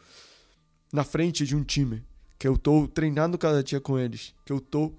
na 0.91 1.03
frente 1.03 1.45
de 1.45 1.55
um 1.55 1.63
time 1.63 2.03
que 2.39 2.47
eu 2.47 2.55
estou 2.55 2.87
treinando 2.87 3.37
cada 3.37 3.63
dia 3.63 3.79
com 3.79 3.97
eles, 3.97 4.33
que 4.45 4.51
eu 4.51 4.57
estou 4.57 4.93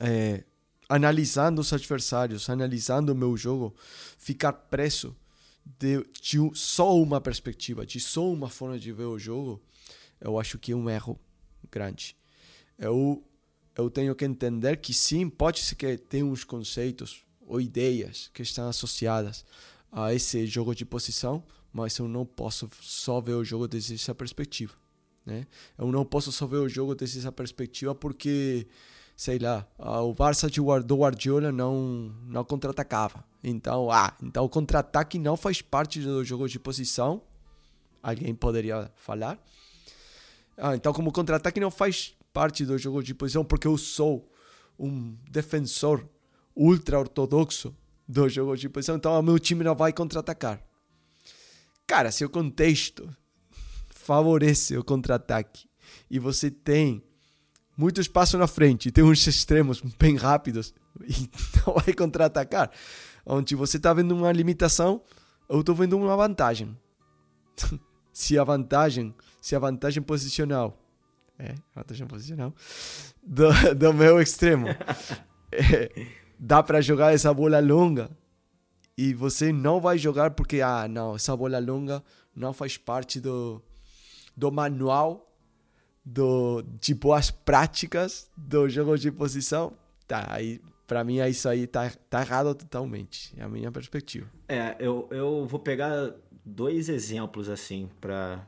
é, 0.00 0.44
analisando 0.88 1.60
os 1.60 1.72
adversários, 1.72 2.50
analisando 2.50 3.12
o 3.12 3.14
meu 3.14 3.36
jogo, 3.36 3.74
ficar 4.18 4.52
preso 4.52 5.16
de, 5.64 6.04
de 6.20 6.38
só 6.54 6.94
uma 6.96 7.20
perspectiva, 7.20 7.86
de 7.86 8.00
só 8.00 8.30
uma 8.30 8.50
forma 8.50 8.78
de 8.78 8.92
ver 8.92 9.04
o 9.04 9.18
jogo, 9.18 9.62
eu 10.20 10.38
acho 10.38 10.58
que 10.58 10.72
é 10.72 10.76
um 10.76 10.90
erro 10.90 11.18
grande. 11.70 12.14
Eu, 12.78 13.24
eu 13.76 13.90
tenho 13.90 14.14
que 14.14 14.24
entender 14.24 14.76
que 14.76 14.94
sim, 14.94 15.28
pode 15.28 15.60
ser 15.60 15.74
que 15.74 15.96
tenha 15.96 16.24
uns 16.24 16.44
conceitos 16.44 17.24
ou 17.46 17.60
ideias 17.60 18.30
que 18.32 18.42
estão 18.42 18.68
associadas 18.68 19.44
a 19.90 20.14
esse 20.14 20.46
jogo 20.46 20.74
de 20.74 20.84
posição, 20.84 21.42
mas 21.72 21.98
eu 21.98 22.08
não 22.08 22.24
posso 22.24 22.68
só 22.80 23.20
ver 23.20 23.34
o 23.34 23.44
jogo 23.44 23.66
desde 23.66 23.94
essa 23.94 24.14
perspectiva. 24.14 24.74
Né? 25.26 25.46
Eu 25.76 25.90
não 25.90 26.04
posso 26.04 26.30
só 26.30 26.46
ver 26.46 26.58
o 26.58 26.68
jogo 26.68 26.94
desde 26.94 27.18
essa 27.18 27.32
perspectiva 27.32 27.94
porque, 27.94 28.66
sei 29.16 29.38
lá, 29.38 29.66
o 29.78 30.12
Barça 30.14 30.48
de 30.48 30.60
do 30.60 30.96
Guardiola 30.96 31.50
não, 31.50 32.14
não 32.26 32.44
contra-atacava. 32.44 33.24
Então, 33.42 33.90
ah, 33.90 34.16
então 34.22 34.44
o 34.44 34.48
contra-ataque 34.48 35.18
não 35.18 35.36
faz 35.36 35.60
parte 35.60 36.00
do 36.00 36.24
jogo 36.24 36.48
de 36.48 36.58
posição. 36.58 37.22
Alguém 38.02 38.34
poderia 38.34 38.90
falar. 38.96 39.38
Ah, 40.56 40.76
então 40.76 40.92
como 40.92 41.10
contra-ataque 41.10 41.58
não 41.58 41.70
faz 41.70 42.14
parte 42.34 42.66
do 42.66 42.76
jogo 42.76 43.00
de 43.00 43.14
posição 43.14 43.44
porque 43.44 43.68
eu 43.68 43.78
sou 43.78 44.28
um 44.76 45.16
defensor 45.30 46.06
ultra 46.54 46.98
ortodoxo 46.98 47.74
do 48.06 48.28
jogo 48.28 48.56
de 48.56 48.68
posição, 48.68 48.96
então 48.96 49.18
o 49.18 49.22
meu 49.22 49.38
time 49.38 49.64
não 49.64 49.74
vai 49.74 49.92
contra-atacar. 49.92 50.60
Cara, 51.86 52.10
se 52.10 52.24
o 52.24 52.28
contexto 52.28 53.08
favorece 53.88 54.76
o 54.76 54.84
contra-ataque 54.84 55.66
e 56.10 56.18
você 56.18 56.50
tem 56.50 57.02
muito 57.76 58.00
espaço 58.00 58.36
na 58.36 58.46
frente 58.46 58.90
tem 58.90 59.02
uns 59.02 59.26
extremos 59.26 59.80
bem 59.98 60.16
rápidos 60.16 60.74
e 61.06 61.30
não 61.64 61.74
vai 61.74 61.94
contra-atacar, 61.94 62.70
onde 63.24 63.54
você 63.54 63.76
está 63.76 63.94
vendo 63.94 64.14
uma 64.14 64.32
limitação, 64.32 65.02
eu 65.48 65.60
estou 65.60 65.74
vendo 65.74 65.96
uma 65.96 66.16
vantagem. 66.16 66.76
se 68.12 68.36
a 68.38 68.44
vantagem, 68.44 69.14
se 69.40 69.54
a 69.54 69.58
vantagem 69.58 70.02
posicional, 70.02 70.83
é, 71.38 71.54
vantagem 71.74 72.06
posicional 72.06 72.54
do, 73.22 73.48
do 73.74 73.92
meu 73.92 74.20
extremo, 74.20 74.68
é, 75.52 76.06
dá 76.38 76.62
para 76.62 76.80
jogar 76.80 77.14
essa 77.14 77.32
bola 77.32 77.60
longa 77.60 78.10
e 78.96 79.12
você 79.12 79.52
não 79.52 79.80
vai 79.80 79.98
jogar 79.98 80.32
porque 80.32 80.60
ah, 80.60 80.86
não, 80.88 81.16
essa 81.16 81.36
bola 81.36 81.58
longa 81.58 82.02
não 82.34 82.52
faz 82.52 82.76
parte 82.76 83.20
do 83.20 83.62
do 84.36 84.50
manual 84.50 85.32
do 86.04 86.62
de 86.80 86.94
boas 86.94 87.30
práticas 87.30 88.30
do 88.36 88.68
jogo 88.68 88.96
de 88.98 89.10
posição, 89.10 89.72
tá 90.06 90.26
aí 90.28 90.60
para 90.86 91.02
mim 91.02 91.18
é 91.18 91.28
isso 91.28 91.48
aí 91.48 91.66
tá, 91.66 91.90
tá 92.10 92.20
errado 92.20 92.54
totalmente, 92.54 93.34
é 93.36 93.42
a 93.42 93.48
minha 93.48 93.72
perspectiva. 93.72 94.30
É, 94.48 94.76
eu, 94.78 95.08
eu 95.10 95.46
vou 95.46 95.58
pegar 95.58 96.12
dois 96.44 96.88
exemplos 96.88 97.48
assim 97.48 97.88
para 98.00 98.46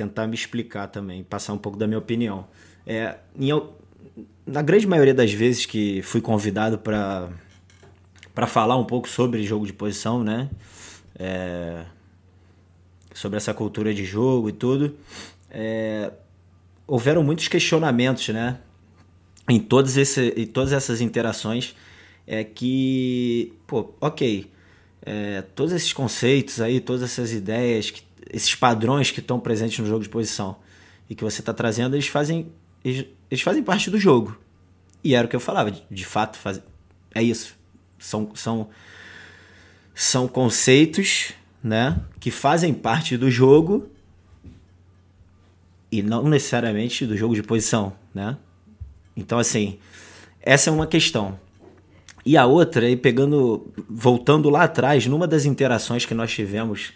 tentar 0.00 0.26
me 0.26 0.34
explicar 0.34 0.86
também, 0.86 1.22
passar 1.22 1.52
um 1.52 1.58
pouco 1.58 1.76
da 1.76 1.86
minha 1.86 1.98
opinião. 1.98 2.46
É, 2.86 3.16
em, 3.38 3.50
na 4.46 4.62
grande 4.62 4.86
maioria 4.86 5.12
das 5.12 5.30
vezes 5.30 5.66
que 5.66 6.00
fui 6.02 6.20
convidado 6.20 6.78
para 6.78 7.28
para 8.34 8.46
falar 8.46 8.76
um 8.76 8.84
pouco 8.84 9.08
sobre 9.08 9.42
jogo 9.42 9.66
de 9.66 9.72
posição, 9.72 10.24
né? 10.24 10.48
É, 11.18 11.84
sobre 13.12 13.36
essa 13.36 13.52
cultura 13.52 13.92
de 13.92 14.04
jogo 14.04 14.48
e 14.48 14.52
tudo, 14.52 14.96
é, 15.50 16.10
houveram 16.86 17.22
muitos 17.22 17.48
questionamentos, 17.48 18.28
né? 18.28 18.58
Em, 19.48 19.58
todos 19.58 19.96
esse, 19.96 20.32
em 20.36 20.46
todas 20.46 20.72
essas 20.72 21.00
interações, 21.02 21.74
é 22.26 22.44
que, 22.44 23.52
pô, 23.66 23.92
ok, 24.00 24.50
é, 25.02 25.42
todos 25.54 25.72
esses 25.72 25.92
conceitos 25.92 26.60
aí, 26.60 26.80
todas 26.80 27.02
essas 27.02 27.32
ideias, 27.32 27.90
que, 27.90 28.02
esses 28.32 28.54
padrões 28.54 29.10
que 29.10 29.20
estão 29.20 29.38
presentes 29.40 29.78
no 29.78 29.86
jogo 29.86 30.02
de 30.02 30.08
posição 30.08 30.56
e 31.08 31.14
que 31.14 31.24
você 31.24 31.40
está 31.40 31.52
trazendo, 31.52 31.96
eles 31.96 32.06
fazem, 32.06 32.52
eles, 32.84 33.06
eles, 33.30 33.42
fazem 33.42 33.62
parte 33.62 33.90
do 33.90 33.98
jogo. 33.98 34.38
E 35.02 35.14
era 35.14 35.26
o 35.26 35.30
que 35.30 35.36
eu 35.36 35.40
falava, 35.40 35.70
de, 35.70 35.82
de 35.90 36.04
fato, 36.04 36.38
faz, 36.38 36.60
é 37.14 37.22
isso. 37.22 37.56
São, 37.98 38.30
são, 38.34 38.68
são 39.94 40.28
conceitos 40.28 41.32
né, 41.62 42.00
que 42.18 42.30
fazem 42.30 42.72
parte 42.72 43.16
do 43.16 43.30
jogo 43.30 43.88
e 45.90 46.02
não 46.02 46.28
necessariamente 46.28 47.04
do 47.04 47.16
jogo 47.16 47.34
de 47.34 47.42
posição, 47.42 47.92
né? 48.14 48.36
Então 49.16 49.38
assim, 49.38 49.78
essa 50.40 50.70
é 50.70 50.72
uma 50.72 50.86
questão. 50.86 51.38
E 52.24 52.36
a 52.36 52.46
outra, 52.46 52.86
aí 52.86 52.96
pegando, 52.96 53.72
voltando 53.88 54.48
lá 54.48 54.64
atrás, 54.64 55.06
numa 55.06 55.26
das 55.26 55.44
interações 55.44 56.06
que 56.06 56.14
nós 56.14 56.30
tivemos 56.32 56.92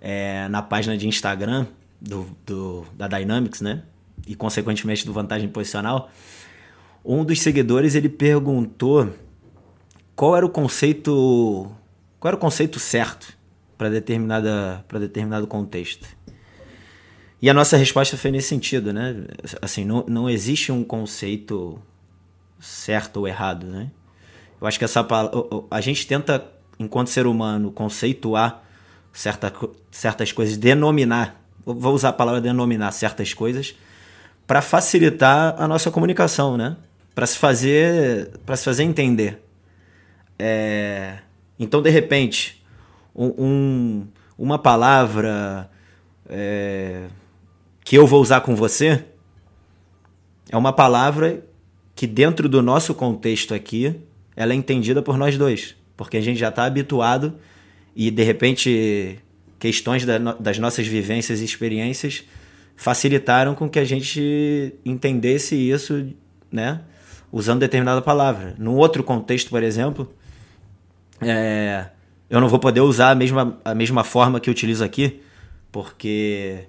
é, 0.00 0.48
na 0.48 0.62
página 0.62 0.96
de 0.96 1.08
Instagram 1.08 1.66
do, 2.00 2.26
do, 2.44 2.86
da 2.94 3.08
Dynamics, 3.08 3.60
né? 3.60 3.82
E 4.26 4.34
consequentemente 4.34 5.06
do 5.06 5.12
Vantagem 5.12 5.48
Posicional, 5.48 6.10
um 7.04 7.24
dos 7.24 7.40
seguidores 7.40 7.94
ele 7.94 8.08
perguntou 8.08 9.12
qual 10.14 10.36
era 10.36 10.44
o 10.44 10.50
conceito, 10.50 11.70
qual 12.18 12.30
era 12.30 12.36
o 12.36 12.40
conceito 12.40 12.78
certo 12.78 13.36
para 13.78 13.88
determinada 13.90 14.84
para 14.88 14.98
determinado 14.98 15.46
contexto. 15.46 16.08
E 17.40 17.50
a 17.50 17.54
nossa 17.54 17.76
resposta 17.76 18.16
foi 18.16 18.30
nesse 18.30 18.48
sentido, 18.48 18.92
né? 18.92 19.24
Assim, 19.60 19.84
não, 19.84 20.04
não 20.08 20.28
existe 20.28 20.72
um 20.72 20.82
conceito 20.82 21.78
certo 22.58 23.18
ou 23.18 23.28
errado, 23.28 23.66
né? 23.66 23.90
Eu 24.60 24.66
acho 24.66 24.78
que 24.78 24.84
essa 24.84 25.06
a 25.70 25.80
gente 25.80 26.06
tenta 26.06 26.50
enquanto 26.78 27.08
ser 27.08 27.26
humano 27.26 27.70
conceituar 27.70 28.65
certa, 29.16 29.52
certas 29.90 30.30
coisas, 30.30 30.58
denominar, 30.58 31.40
vou 31.64 31.94
usar 31.94 32.10
a 32.10 32.12
palavra 32.12 32.40
denominar 32.40 32.92
certas 32.92 33.32
coisas 33.32 33.74
para 34.46 34.60
facilitar 34.60 35.54
a 35.58 35.66
nossa 35.66 35.90
comunicação, 35.90 36.56
né? 36.56 36.76
Para 37.14 37.26
se 37.26 37.38
fazer 37.38 38.30
para 38.44 38.56
se 38.56 38.64
fazer 38.64 38.84
entender. 38.84 39.42
É... 40.38 41.18
Então, 41.58 41.80
de 41.80 41.88
repente, 41.88 42.62
um, 43.14 44.06
uma 44.36 44.58
palavra 44.58 45.70
é, 46.28 47.06
que 47.82 47.96
eu 47.96 48.06
vou 48.06 48.20
usar 48.20 48.42
com 48.42 48.54
você 48.54 49.02
é 50.50 50.56
uma 50.58 50.74
palavra 50.74 51.42
que 51.94 52.06
dentro 52.06 52.46
do 52.50 52.60
nosso 52.60 52.94
contexto 52.94 53.54
aqui 53.54 53.98
ela 54.36 54.52
é 54.52 54.56
entendida 54.56 55.00
por 55.00 55.16
nós 55.16 55.38
dois, 55.38 55.74
porque 55.96 56.18
a 56.18 56.20
gente 56.20 56.38
já 56.38 56.50
está 56.50 56.66
habituado 56.66 57.38
e 57.96 58.10
de 58.10 58.22
repente 58.22 59.18
questões 59.58 60.04
da, 60.04 60.18
das 60.18 60.58
nossas 60.58 60.86
vivências 60.86 61.40
e 61.40 61.44
experiências 61.44 62.24
facilitaram 62.76 63.54
com 63.54 63.70
que 63.70 63.78
a 63.78 63.84
gente 63.84 64.74
entendesse 64.84 65.56
isso, 65.56 66.06
né? 66.52 66.82
Usando 67.32 67.60
determinada 67.60 68.02
palavra. 68.02 68.54
Num 68.58 68.74
outro 68.74 69.02
contexto, 69.02 69.48
por 69.48 69.62
exemplo, 69.62 70.12
é, 71.22 71.86
eu 72.28 72.38
não 72.38 72.48
vou 72.48 72.58
poder 72.58 72.82
usar 72.82 73.12
a 73.12 73.14
mesma, 73.14 73.58
a 73.64 73.74
mesma 73.74 74.04
forma 74.04 74.38
que 74.38 74.50
utilizo 74.50 74.84
aqui, 74.84 75.22
porque 75.72 76.64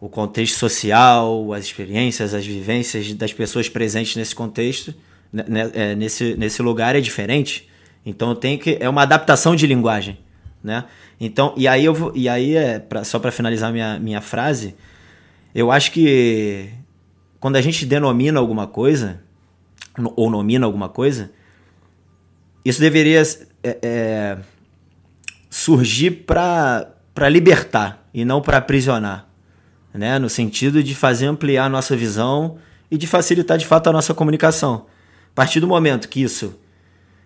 o 0.00 0.08
contexto 0.08 0.56
social, 0.56 1.52
as 1.52 1.64
experiências, 1.64 2.32
as 2.32 2.46
vivências 2.46 3.12
das 3.14 3.32
pessoas 3.32 3.68
presentes 3.68 4.14
nesse 4.14 4.34
contexto, 4.34 4.94
né, 5.32 5.44
né, 5.48 5.70
é, 5.74 5.94
nesse, 5.96 6.36
nesse 6.36 6.62
lugar 6.62 6.94
é 6.94 7.00
diferente. 7.00 7.68
Então 8.04 8.30
eu 8.30 8.34
tenho 8.34 8.58
que 8.58 8.78
é 8.80 8.88
uma 8.88 9.02
adaptação 9.02 9.54
de 9.54 9.66
linguagem, 9.66 10.18
né? 10.62 10.84
Então 11.20 11.54
e 11.56 11.68
aí 11.68 11.84
eu 11.84 11.94
vou, 11.94 12.12
e 12.14 12.28
aí 12.28 12.56
é 12.56 12.78
pra, 12.78 13.04
só 13.04 13.18
para 13.18 13.30
finalizar 13.30 13.72
minha, 13.72 13.98
minha 13.98 14.20
frase, 14.20 14.74
eu 15.54 15.70
acho 15.70 15.92
que 15.92 16.70
quando 17.38 17.56
a 17.56 17.60
gente 17.60 17.84
denomina 17.84 18.38
alguma 18.38 18.66
coisa 18.66 19.20
ou 20.16 20.30
nomina 20.30 20.66
alguma 20.66 20.88
coisa, 20.88 21.30
isso 22.64 22.80
deveria 22.80 23.22
é, 23.62 23.78
é, 23.82 24.38
surgir 25.48 26.10
para 26.26 26.94
libertar 27.30 28.08
e 28.12 28.24
não 28.24 28.40
para 28.40 28.58
aprisionar, 28.58 29.26
né? 29.92 30.18
No 30.18 30.28
sentido 30.28 30.82
de 30.82 30.94
fazer 30.94 31.26
ampliar 31.26 31.64
a 31.64 31.68
nossa 31.68 31.96
visão 31.96 32.58
e 32.90 32.96
de 32.96 33.06
facilitar 33.06 33.58
de 33.58 33.66
fato 33.66 33.88
a 33.88 33.92
nossa 33.92 34.14
comunicação. 34.14 34.86
A 35.32 35.34
partir 35.34 35.60
do 35.60 35.66
momento 35.66 36.08
que 36.08 36.22
isso 36.22 36.58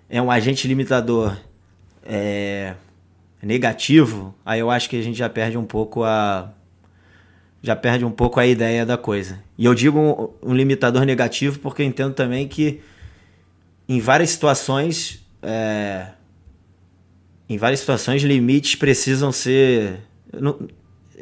é 0.08 0.20
um 0.20 0.30
agente 0.30 0.66
limitador 0.68 1.37
é, 2.04 2.75
negativo, 3.42 4.34
aí 4.44 4.61
eu 4.61 4.70
acho 4.70 4.88
que 4.88 4.96
a 4.96 5.02
gente 5.02 5.16
já 5.16 5.28
perde 5.28 5.56
um 5.56 5.64
pouco 5.64 6.02
a 6.04 6.52
já 7.62 7.75
perde 7.75 8.04
um 8.04 8.11
pouco 8.11 8.38
a 8.38 8.46
ideia 8.46 8.84
da 8.84 8.99
coisa. 8.99 9.42
E 9.56 9.64
eu 9.64 9.75
digo 9.75 9.99
um, 9.99 10.50
um 10.50 10.54
limitador 10.54 11.04
negativo 11.04 11.58
porque 11.61 11.80
eu 11.80 11.87
entendo 11.87 12.12
também 12.12 12.46
que 12.46 12.80
em 13.88 14.00
várias 14.00 14.30
situações 14.30 15.25
é, 15.42 16.08
em 17.49 17.56
várias 17.56 17.80
situações 17.80 18.23
limites 18.23 18.75
precisam 18.75 19.32
ser 19.32 20.00
não, 20.32 20.58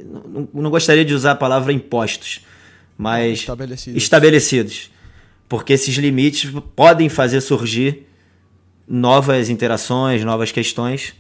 não, 0.05 0.49
não, 0.53 0.71
gostaria 0.71 1.05
de 1.05 1.15
usar 1.15 1.33
a 1.33 1.37
palavra 1.37 1.73
impostos, 1.73 2.41
mas 2.97 3.41
estabelecidos. 3.41 4.03
estabelecidos. 4.03 4.91
Porque 5.49 5.75
esses 5.75 5.95
limites 5.97 6.51
podem 6.75 7.09
fazer 7.09 7.41
surgir 7.41 8.07
novas 8.93 9.49
interações, 9.49 10.23
novas 10.23 10.53
questões. 10.53 11.15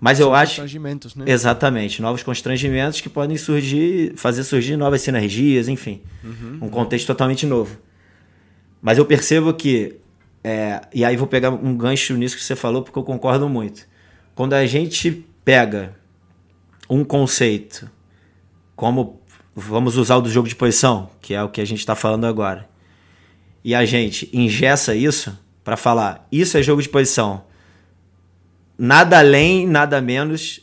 Mas 0.00 0.18
São 0.18 0.26
eu 0.26 0.34
acho. 0.34 0.56
Constrangimentos, 0.56 1.14
né? 1.14 1.24
Exatamente, 1.28 2.02
novos 2.02 2.24
constrangimentos 2.24 3.00
que 3.00 3.08
podem 3.08 3.36
surgir, 3.36 4.14
fazer 4.16 4.42
surgir 4.42 4.76
novas 4.76 5.02
sinergias, 5.02 5.68
enfim. 5.68 6.02
Uhum, 6.24 6.58
um 6.62 6.68
contexto 6.68 7.08
uhum. 7.08 7.14
totalmente 7.14 7.46
novo. 7.46 7.78
Mas 8.82 8.98
eu 8.98 9.06
percebo 9.06 9.54
que. 9.54 10.00
É, 10.42 10.80
e 10.92 11.04
aí 11.04 11.16
vou 11.16 11.28
pegar 11.28 11.50
um 11.50 11.76
gancho 11.76 12.16
nisso 12.16 12.36
que 12.36 12.42
você 12.42 12.56
falou, 12.56 12.82
porque 12.82 12.98
eu 12.98 13.04
concordo 13.04 13.48
muito. 13.48 13.86
Quando 14.34 14.54
a 14.54 14.66
gente 14.66 15.24
pega 15.44 15.94
um 16.90 17.04
conceito, 17.04 17.88
como 18.74 19.20
vamos 19.54 19.96
usar 19.96 20.16
o 20.16 20.20
do 20.20 20.28
jogo 20.28 20.48
de 20.48 20.56
posição, 20.56 21.10
que 21.20 21.32
é 21.32 21.40
o 21.40 21.48
que 21.48 21.60
a 21.60 21.64
gente 21.64 21.78
está 21.78 21.94
falando 21.94 22.26
agora, 22.26 22.68
e 23.62 23.72
a 23.72 23.84
gente 23.84 24.28
ingessa 24.32 24.96
isso, 24.96 25.38
para 25.64 25.76
falar 25.76 26.26
isso 26.30 26.56
é 26.56 26.62
jogo 26.62 26.82
de 26.82 26.88
posição. 26.88 27.44
Nada 28.76 29.18
além, 29.18 29.66
nada 29.66 30.00
menos 30.00 30.60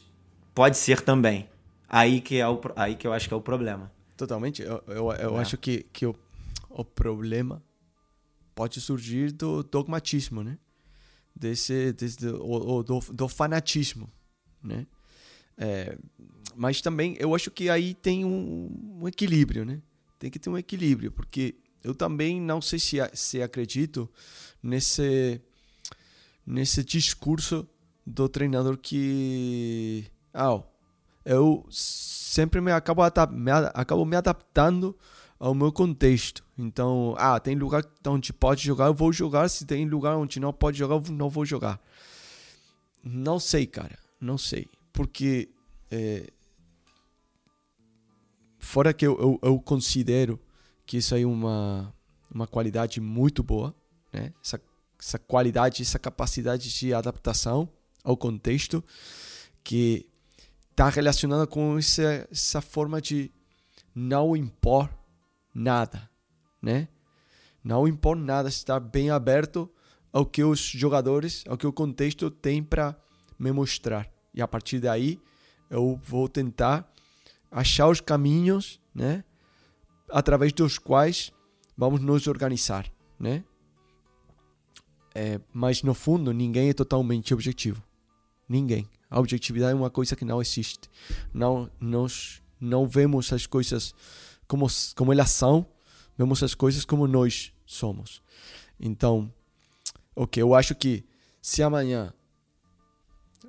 pode 0.53 0.77
ser 0.77 1.01
também. 1.01 1.48
Aí 1.88 2.22
que, 2.22 2.38
é 2.38 2.48
o, 2.48 2.60
aí 2.75 2.96
que 2.96 3.08
eu 3.08 3.13
acho 3.13 3.27
que 3.27 3.34
é 3.34 3.38
o 3.38 3.41
problema. 3.41 3.91
Totalmente. 4.18 4.62
Eu, 4.62 4.84
eu, 4.88 5.12
eu 5.13 5.38
é. 5.38 5.41
acho 5.41 5.58
que, 5.58 5.86
que 5.94 6.06
o, 6.06 6.15
o 6.70 6.84
problema 6.84 7.63
pode 8.53 8.82
surgir 8.82 9.32
do 9.32 9.63
dogmatismo, 9.63 10.43
né? 10.43 10.58
Desse, 11.34 11.93
desse 11.93 12.17
do, 12.17 12.84
do, 12.84 13.00
do 13.00 13.28
fanatismo, 13.30 14.10
né? 14.62 14.86
É, 15.58 15.97
mas 16.56 16.82
também 16.82 17.15
eu 17.19 17.34
acho 17.34 17.50
que 17.50 17.69
aí 17.69 17.93
tem 17.93 18.26
um, 18.26 19.00
um, 19.02 19.08
equilíbrio, 19.08 19.63
né? 19.63 19.82
Tem 20.17 20.30
que 20.30 20.38
ter 20.38 20.50
um 20.50 20.58
equilíbrio, 20.58 21.12
porque 21.12 21.56
eu 21.82 21.95
também 21.95 22.41
não 22.41 22.62
sei 22.62 22.80
se, 22.80 22.97
se 23.13 23.41
acredito 23.41 24.10
nesse, 24.62 25.41
nesse 26.45 26.84
discurso 26.84 27.67
do 28.06 28.28
treinador 28.28 28.78
que. 28.78 30.06
Ah, 30.34 30.62
eu 31.26 31.65
sempre 31.69 32.62
me 32.62 32.72
acabo, 32.72 33.02
me, 33.32 33.52
acabo 33.52 34.06
me 34.06 34.15
adaptando 34.15 34.98
ao 35.39 35.54
meu 35.54 35.72
contexto. 35.72 36.43
Então, 36.58 37.15
ah, 37.17 37.39
tem 37.39 37.56
lugar 37.56 37.84
onde 38.08 38.34
pode 38.34 38.63
jogar, 38.63 38.88
eu 38.88 38.93
vou 38.93 39.13
jogar. 39.13 39.50
Se 39.50 39.65
tem 39.65 39.88
lugar 39.88 40.17
onde 40.17 40.39
não 40.39 40.52
pode 40.52 40.78
jogar, 40.78 40.95
eu 40.95 41.04
não 41.12 41.30
vou 41.30 41.45
jogar. 41.45 41.80
Não 43.04 43.39
sei, 43.39 43.65
cara. 43.65 43.98
Não 44.19 44.38
sei. 44.38 44.67
Porque. 44.91 45.50
É, 45.91 46.28
fora 48.60 48.93
que 48.93 49.08
eu, 49.08 49.17
eu, 49.19 49.39
eu 49.41 49.60
considero 49.60 50.39
que 50.86 50.98
isso 50.98 51.15
aí 51.15 51.24
é 51.24 51.28
uma, 51.28 51.93
uma 52.34 52.45
qualidade 52.45 53.00
muito 53.00 53.41
boa, 53.41 53.74
né? 54.12 54.34
essa, 54.43 54.62
essa 55.00 55.19
qualidade, 55.19 55.82
essa 55.82 56.00
capacidade 56.00 56.69
de 56.74 56.93
adaptação 56.93 57.69
ao 58.04 58.17
contexto 58.17 58.84
que 59.63 60.10
está 60.72 60.89
relacionada 60.89 61.45
com 61.45 61.78
essa, 61.78 62.28
essa 62.32 62.62
forma 62.62 63.02
de 63.02 63.32
não 63.93 64.36
impor 64.36 64.89
nada, 65.54 66.10
né? 66.62 66.88
Não 67.62 67.88
impor 67.88 68.15
nada, 68.15 68.48
estar 68.48 68.80
bem 68.80 69.10
aberto 69.10 69.69
ao 70.12 70.26
que 70.26 70.43
os 70.43 70.60
jogadores, 70.60 71.43
ao 71.48 71.58
que 71.58 71.67
o 71.67 71.74
contexto 71.74 72.32
tem 72.32 72.63
para 72.63 72.95
me 73.38 73.52
mostrar. 73.52 74.10
E 74.34 74.41
a 74.41 74.48
partir 74.48 74.80
daí 74.80 75.19
eu 75.69 76.00
vou 76.04 76.30
tentar 76.30 76.89
achar 77.52 77.89
os 77.89 78.00
caminhos, 78.00 78.80
né? 78.95 79.24
através 80.12 80.54
dos 80.54 80.78
quais 80.78 81.32
vamos 81.78 82.02
nos 82.02 82.28
organizar, 82.28 82.91
né? 83.19 83.43
É, 85.13 85.39
mas 85.54 85.82
no 85.84 85.93
fundo 85.93 86.32
ninguém 86.32 86.69
é 86.69 86.74
totalmente 86.74 87.34
objetivo, 87.34 87.84
ninguém. 88.48 88.88
A 89.10 89.19
objetividade 89.19 89.72
é 89.72 89.76
uma 89.76 89.89
coisa 89.89 90.15
que 90.15 90.24
não 90.24 90.41
existe. 90.41 90.89
Não 91.34 91.69
nós 91.80 92.41
não 92.60 92.88
vemos 92.88 93.32
as 93.34 93.45
coisas 93.45 93.93
como 94.48 94.67
como 94.95 95.12
elas 95.12 95.32
são, 95.32 95.65
vemos 96.17 96.43
as 96.43 96.54
coisas 96.54 96.86
como 96.86 97.08
nós 97.08 97.52
somos. 97.65 98.22
Então, 98.80 99.32
o 100.15 100.28
que 100.28 100.41
eu 100.41 100.54
acho 100.54 100.76
que 100.76 101.04
se 101.41 101.63
amanhã 101.63 102.13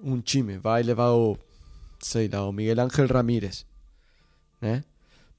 um 0.03 0.21
time 0.21 0.57
vai 0.57 0.83
levar 0.83 1.13
o 1.13 1.37
sei 2.01 2.29
lá, 2.29 2.49
o 2.49 2.53
Miguel 2.53 2.81
Ángel 2.81 3.07
Ramírez, 3.07 3.67
né? 4.61 4.83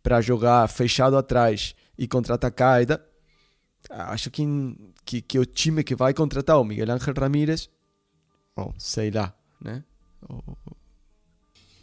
para 0.03 0.21
jogar 0.21 0.67
fechado 0.67 1.17
atrás 1.17 1.75
e 1.97 2.07
contra-atacar. 2.07 2.81
Acho 3.91 4.31
que, 4.31 4.43
que, 5.03 5.21
que, 5.21 5.37
o 5.37 5.45
time 5.45 5.83
que 5.83 5.95
vai 5.95 6.13
contratar 6.13 6.59
o 6.59 6.63
Miguel 6.63 6.91
Ángel 6.91 7.13
Ramírez, 7.13 7.69
bom, 8.55 8.73
sei 8.77 9.11
lá, 9.11 9.35
né? 9.59 9.83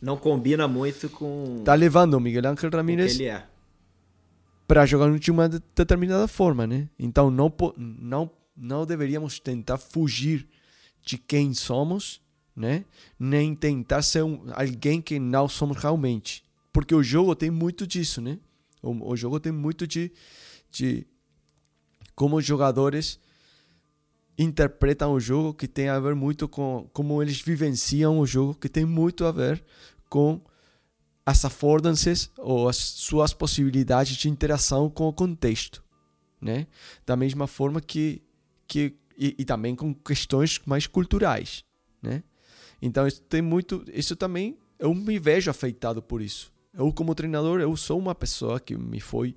Não 0.01 0.17
combina 0.17 0.67
muito 0.67 1.11
com. 1.11 1.63
Tá 1.65 1.75
levando 1.75 2.15
o 2.15 2.21
Miguel 2.21 2.47
Ángel 2.47 2.71
Ramírez. 2.71 3.15
ele 3.15 3.25
é. 3.25 3.47
Para 4.67 4.87
jogar 4.87 5.17
de 5.19 5.31
uma 5.31 5.49
determinada 5.49 6.27
forma, 6.29 6.67
né? 6.67 6.89
Então 6.99 7.31
não, 7.31 7.53
não, 7.77 8.31
não 8.57 8.87
deveríamos 8.87 9.39
tentar 9.39 9.77
fugir 9.77 10.47
de 11.03 11.19
quem 11.19 11.53
somos, 11.53 12.23
né? 12.55 12.85
Nem 13.19 13.55
tentar 13.55 14.03
ser 14.03 14.23
um, 14.23 14.45
alguém 14.53 15.01
que 15.01 15.19
não 15.19 15.49
somos 15.49 15.77
realmente. 15.77 16.45
Porque 16.73 16.95
o 16.95 17.03
jogo 17.03 17.35
tem 17.35 17.51
muito 17.51 17.87
disso, 17.87 18.21
né? 18.21 18.39
O, 18.83 19.11
o 19.13 19.17
jogo 19.17 19.41
tem 19.41 19.53
muito 19.53 19.87
de, 19.87 20.13
de 20.71 21.07
como 22.19 22.37
os 22.37 22.45
jogadores 22.45 23.21
interpretam 24.37 25.13
o 25.13 25.21
jogo, 25.21 25.55
que 25.55 25.69
tem 25.69 25.89
a 25.89 26.01
ver 26.01 26.17
muito 26.17 26.49
com 26.49 26.91
como 26.93 27.23
eles 27.23 27.41
vivenciam 27.41 28.19
o 28.19 28.27
jogo, 28.27 28.57
que 28.57 28.69
tem 28.69 28.85
muito 28.85 29.25
a 29.25 29.31
ver 29.31 29.65
com 30.09 30.41
as 31.25 31.45
affordances 31.45 32.29
ou 32.37 32.69
as 32.69 32.77
suas 32.77 33.33
possibilidades 33.33 34.17
de 34.17 34.29
interação 34.29 34.91
com 34.91 35.07
o 35.07 35.13
contexto, 35.13 35.81
né? 36.41 36.67
Da 37.07 37.15
mesma 37.15 37.47
forma 37.47 37.81
que 37.81 38.21
que 38.67 38.97
e, 39.17 39.37
e 39.39 39.45
também 39.45 39.77
com 39.77 39.95
questões 39.95 40.61
mais 40.67 40.89
culturais, 40.89 41.65
né? 42.03 42.25
Então 42.83 43.07
isso 43.07 43.23
tem 43.23 43.43
muito, 43.43 43.85
isso 43.93 44.17
também 44.17 44.59
eu 44.77 44.93
me 44.93 45.21
vejo 45.21 45.53
afetado 45.53 46.03
por 46.03 46.21
isso. 46.21 46.53
Eu, 46.75 46.93
como 46.93 47.15
treinador, 47.15 47.61
eu 47.61 47.77
sou 47.77 47.97
uma 47.97 48.15
pessoa 48.15 48.59
que 48.59 48.77
me 48.77 48.99
foi 48.99 49.37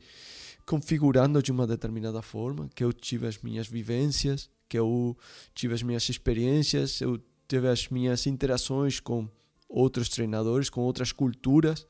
configurando 0.65 1.41
de 1.41 1.52
uma 1.52 1.67
determinada 1.67 2.21
forma, 2.21 2.69
que 2.74 2.84
eu 2.84 2.93
tive 2.93 3.28
as 3.28 3.38
minhas 3.38 3.67
vivências, 3.67 4.50
que 4.67 4.78
eu 4.78 5.17
tive 5.54 5.74
as 5.74 5.84
minhas 5.84 6.08
experiências, 6.08 7.02
eu 7.02 7.21
tive 7.47 7.67
as 7.67 7.89
minhas 7.89 8.26
interações 8.26 9.00
com 9.00 9.28
outros 9.67 10.10
treinadores, 10.10 10.69
com 10.69 10.82
outras 10.82 11.12
culturas, 11.12 11.86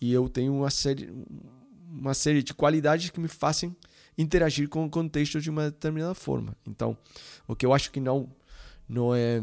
e 0.00 0.12
eu 0.12 0.28
tenho 0.28 0.54
uma 0.54 0.70
série, 0.70 1.12
uma 1.90 2.14
série 2.14 2.42
de 2.42 2.54
qualidades 2.54 3.10
que 3.10 3.20
me 3.20 3.28
fazem 3.28 3.76
interagir 4.16 4.68
com 4.68 4.84
o 4.84 4.90
contexto 4.90 5.40
de 5.40 5.50
uma 5.50 5.70
determinada 5.70 6.14
forma. 6.14 6.56
Então, 6.66 6.96
o 7.46 7.54
que 7.54 7.64
eu 7.64 7.72
acho 7.72 7.90
que 7.90 8.00
não 8.00 8.30
não 8.88 9.14
é 9.14 9.40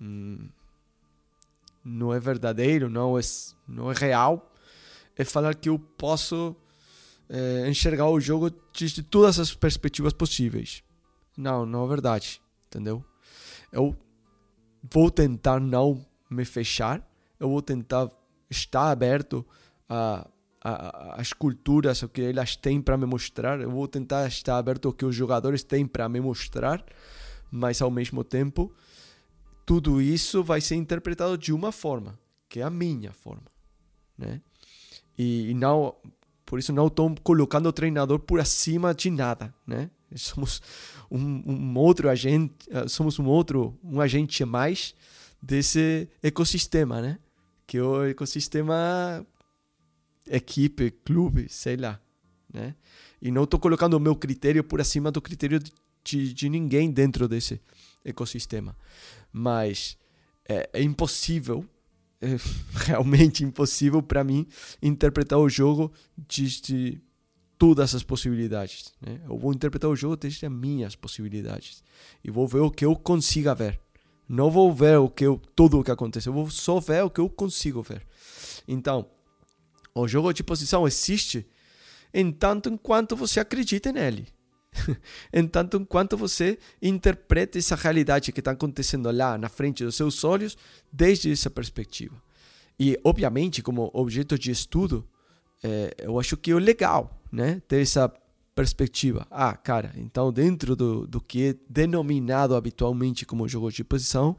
hum, 0.00 0.48
não 1.84 2.12
é 2.12 2.20
verdadeiro, 2.20 2.88
não 2.88 3.18
é 3.18 3.22
não 3.66 3.90
é 3.90 3.94
real, 3.94 4.52
é 5.16 5.24
falar 5.24 5.54
que 5.54 5.68
eu 5.68 5.78
posso 5.78 6.56
é, 7.28 7.68
enxergar 7.68 8.08
o 8.08 8.20
jogo 8.20 8.50
de 8.72 9.02
todas 9.02 9.38
as 9.38 9.54
perspectivas 9.54 10.12
possíveis. 10.12 10.82
Não, 11.36 11.66
não 11.66 11.84
é 11.84 11.88
verdade, 11.88 12.40
entendeu? 12.66 13.04
Eu 13.70 13.96
vou 14.82 15.10
tentar 15.10 15.60
não 15.60 16.04
me 16.30 16.44
fechar, 16.44 17.06
eu 17.38 17.48
vou 17.48 17.60
tentar 17.60 18.10
estar 18.48 18.90
aberto 18.90 19.44
a, 19.88 20.28
a, 20.62 21.20
as 21.20 21.32
culturas, 21.32 22.02
o 22.02 22.08
que 22.08 22.22
elas 22.22 22.56
têm 22.56 22.80
para 22.80 22.96
me 22.96 23.06
mostrar, 23.06 23.60
eu 23.60 23.70
vou 23.70 23.86
tentar 23.86 24.26
estar 24.26 24.56
aberto 24.56 24.88
ao 24.88 24.94
que 24.94 25.04
os 25.04 25.14
jogadores 25.14 25.62
têm 25.62 25.86
para 25.86 26.08
me 26.08 26.20
mostrar, 26.20 26.84
mas 27.50 27.82
ao 27.82 27.90
mesmo 27.90 28.24
tempo, 28.24 28.72
tudo 29.64 30.00
isso 30.00 30.42
vai 30.42 30.60
ser 30.60 30.76
interpretado 30.76 31.36
de 31.36 31.52
uma 31.52 31.72
forma, 31.72 32.18
que 32.48 32.60
é 32.60 32.62
a 32.62 32.70
minha 32.70 33.12
forma, 33.12 33.50
né? 34.16 34.40
E, 35.18 35.50
e 35.50 35.54
não, 35.54 35.96
por 36.46 36.60
isso 36.60 36.72
não 36.72 36.86
estou 36.86 37.12
colocando 37.22 37.66
o 37.66 37.72
treinador 37.72 38.20
por 38.20 38.38
acima 38.38 38.94
de 38.94 39.10
nada, 39.10 39.52
né? 39.66 39.90
Somos 40.14 40.62
um, 41.10 41.42
um 41.44 41.76
outro 41.76 42.08
agente, 42.08 42.54
eh, 42.70 42.86
somos 42.86 43.18
um 43.18 43.26
outro, 43.26 43.76
um 43.82 44.00
agente 44.00 44.44
a 44.44 44.46
mais 44.46 44.94
desse 45.42 46.08
ecossistema, 46.22 47.02
né? 47.02 47.18
Que 47.66 47.78
é 47.78 47.82
o 47.82 48.04
ecossistema 48.04 49.26
equipe, 50.30 50.92
clube, 51.04 51.48
sei 51.48 51.76
lá, 51.76 52.00
né? 52.52 52.76
E 53.20 53.32
não 53.32 53.42
estou 53.42 53.58
colocando 53.58 53.94
o 53.94 54.00
meu 54.00 54.14
critério 54.14 54.62
por 54.62 54.80
acima 54.80 55.10
do 55.10 55.20
critério 55.20 55.60
de, 56.04 56.32
de 56.32 56.48
ninguém 56.48 56.92
dentro 56.92 57.26
desse 57.26 57.60
ecossistema. 58.04 58.76
Mas 59.32 59.98
é, 60.48 60.70
é 60.72 60.82
impossível, 60.82 61.66
é 62.20 62.36
realmente 62.86 63.44
impossível 63.44 64.02
para 64.02 64.24
mim 64.24 64.46
interpretar 64.82 65.38
o 65.38 65.48
jogo 65.48 65.92
de, 66.16 66.60
de 66.60 67.00
todas 67.58 67.94
as 67.94 68.02
possibilidades. 68.02 68.92
Né? 69.00 69.20
Eu 69.28 69.38
vou 69.38 69.52
interpretar 69.52 69.90
o 69.90 69.96
jogo 69.96 70.16
desde 70.16 70.46
as 70.46 70.52
minhas 70.52 70.94
possibilidades 70.94 71.82
e 72.22 72.30
vou 72.30 72.46
ver 72.46 72.60
o 72.60 72.70
que 72.70 72.84
eu 72.84 72.94
consiga 72.96 73.54
ver. 73.54 73.80
Não 74.28 74.50
vou 74.50 74.72
ver 74.74 74.98
o 74.98 75.08
que 75.08 75.24
eu, 75.24 75.40
tudo 75.54 75.78
o 75.78 75.84
que 75.84 75.90
acontece, 75.90 76.28
eu 76.28 76.32
vou 76.32 76.50
só 76.50 76.80
ver 76.80 77.04
o 77.04 77.10
que 77.10 77.20
eu 77.20 77.30
consigo 77.30 77.80
ver. 77.80 78.04
Então, 78.66 79.06
o 79.94 80.08
jogo 80.08 80.32
de 80.32 80.42
posição 80.42 80.86
existe 80.86 81.46
em 82.12 82.32
tanto 82.32 82.68
enquanto 82.68 83.14
você 83.14 83.38
acredita 83.38 83.92
nele. 83.92 84.26
em 85.32 85.46
tanto 85.46 85.76
enquanto 85.76 86.16
você 86.16 86.58
interpreta 86.80 87.58
essa 87.58 87.76
realidade 87.76 88.32
que 88.32 88.40
está 88.40 88.52
acontecendo 88.52 89.10
lá 89.10 89.36
na 89.38 89.48
frente 89.48 89.84
dos 89.84 89.94
seus 89.94 90.22
olhos 90.24 90.56
desde 90.92 91.30
essa 91.30 91.50
perspectiva. 91.50 92.14
E, 92.78 92.98
obviamente, 93.04 93.62
como 93.62 93.90
objeto 93.94 94.38
de 94.38 94.50
estudo, 94.50 95.06
é, 95.62 95.94
eu 95.98 96.18
acho 96.20 96.36
que 96.36 96.50
é 96.50 96.54
legal 96.54 97.20
né, 97.32 97.60
ter 97.66 97.80
essa 97.80 98.12
perspectiva. 98.54 99.26
Ah, 99.30 99.54
cara, 99.54 99.92
então 99.96 100.32
dentro 100.32 100.74
do, 100.74 101.06
do 101.06 101.20
que 101.20 101.50
é 101.50 101.54
denominado 101.68 102.54
habitualmente 102.54 103.26
como 103.26 103.46
jogo 103.46 103.70
de 103.70 103.84
posição, 103.84 104.36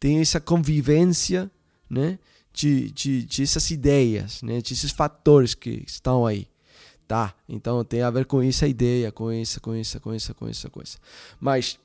tem 0.00 0.20
essa 0.20 0.40
convivência, 0.40 1.50
né, 1.88 2.18
de, 2.52 2.90
de, 2.90 3.24
de 3.24 3.42
essas 3.42 3.70
ideias, 3.70 4.42
né, 4.42 4.60
de 4.60 4.74
esses 4.74 4.90
fatores 4.90 5.54
que 5.54 5.84
estão 5.86 6.26
aí. 6.26 6.48
Tá, 7.06 7.34
então 7.46 7.84
tem 7.84 8.00
a 8.00 8.10
ver 8.10 8.24
com 8.24 8.40
essa 8.40 8.66
ideia, 8.66 9.12
com 9.12 9.30
essa, 9.30 9.60
com 9.60 9.74
essa, 9.74 10.00
com 10.00 10.12
essa, 10.12 10.32
com 10.32 10.48
essa 10.48 10.70
coisa. 10.70 10.96
Mas 11.38 11.78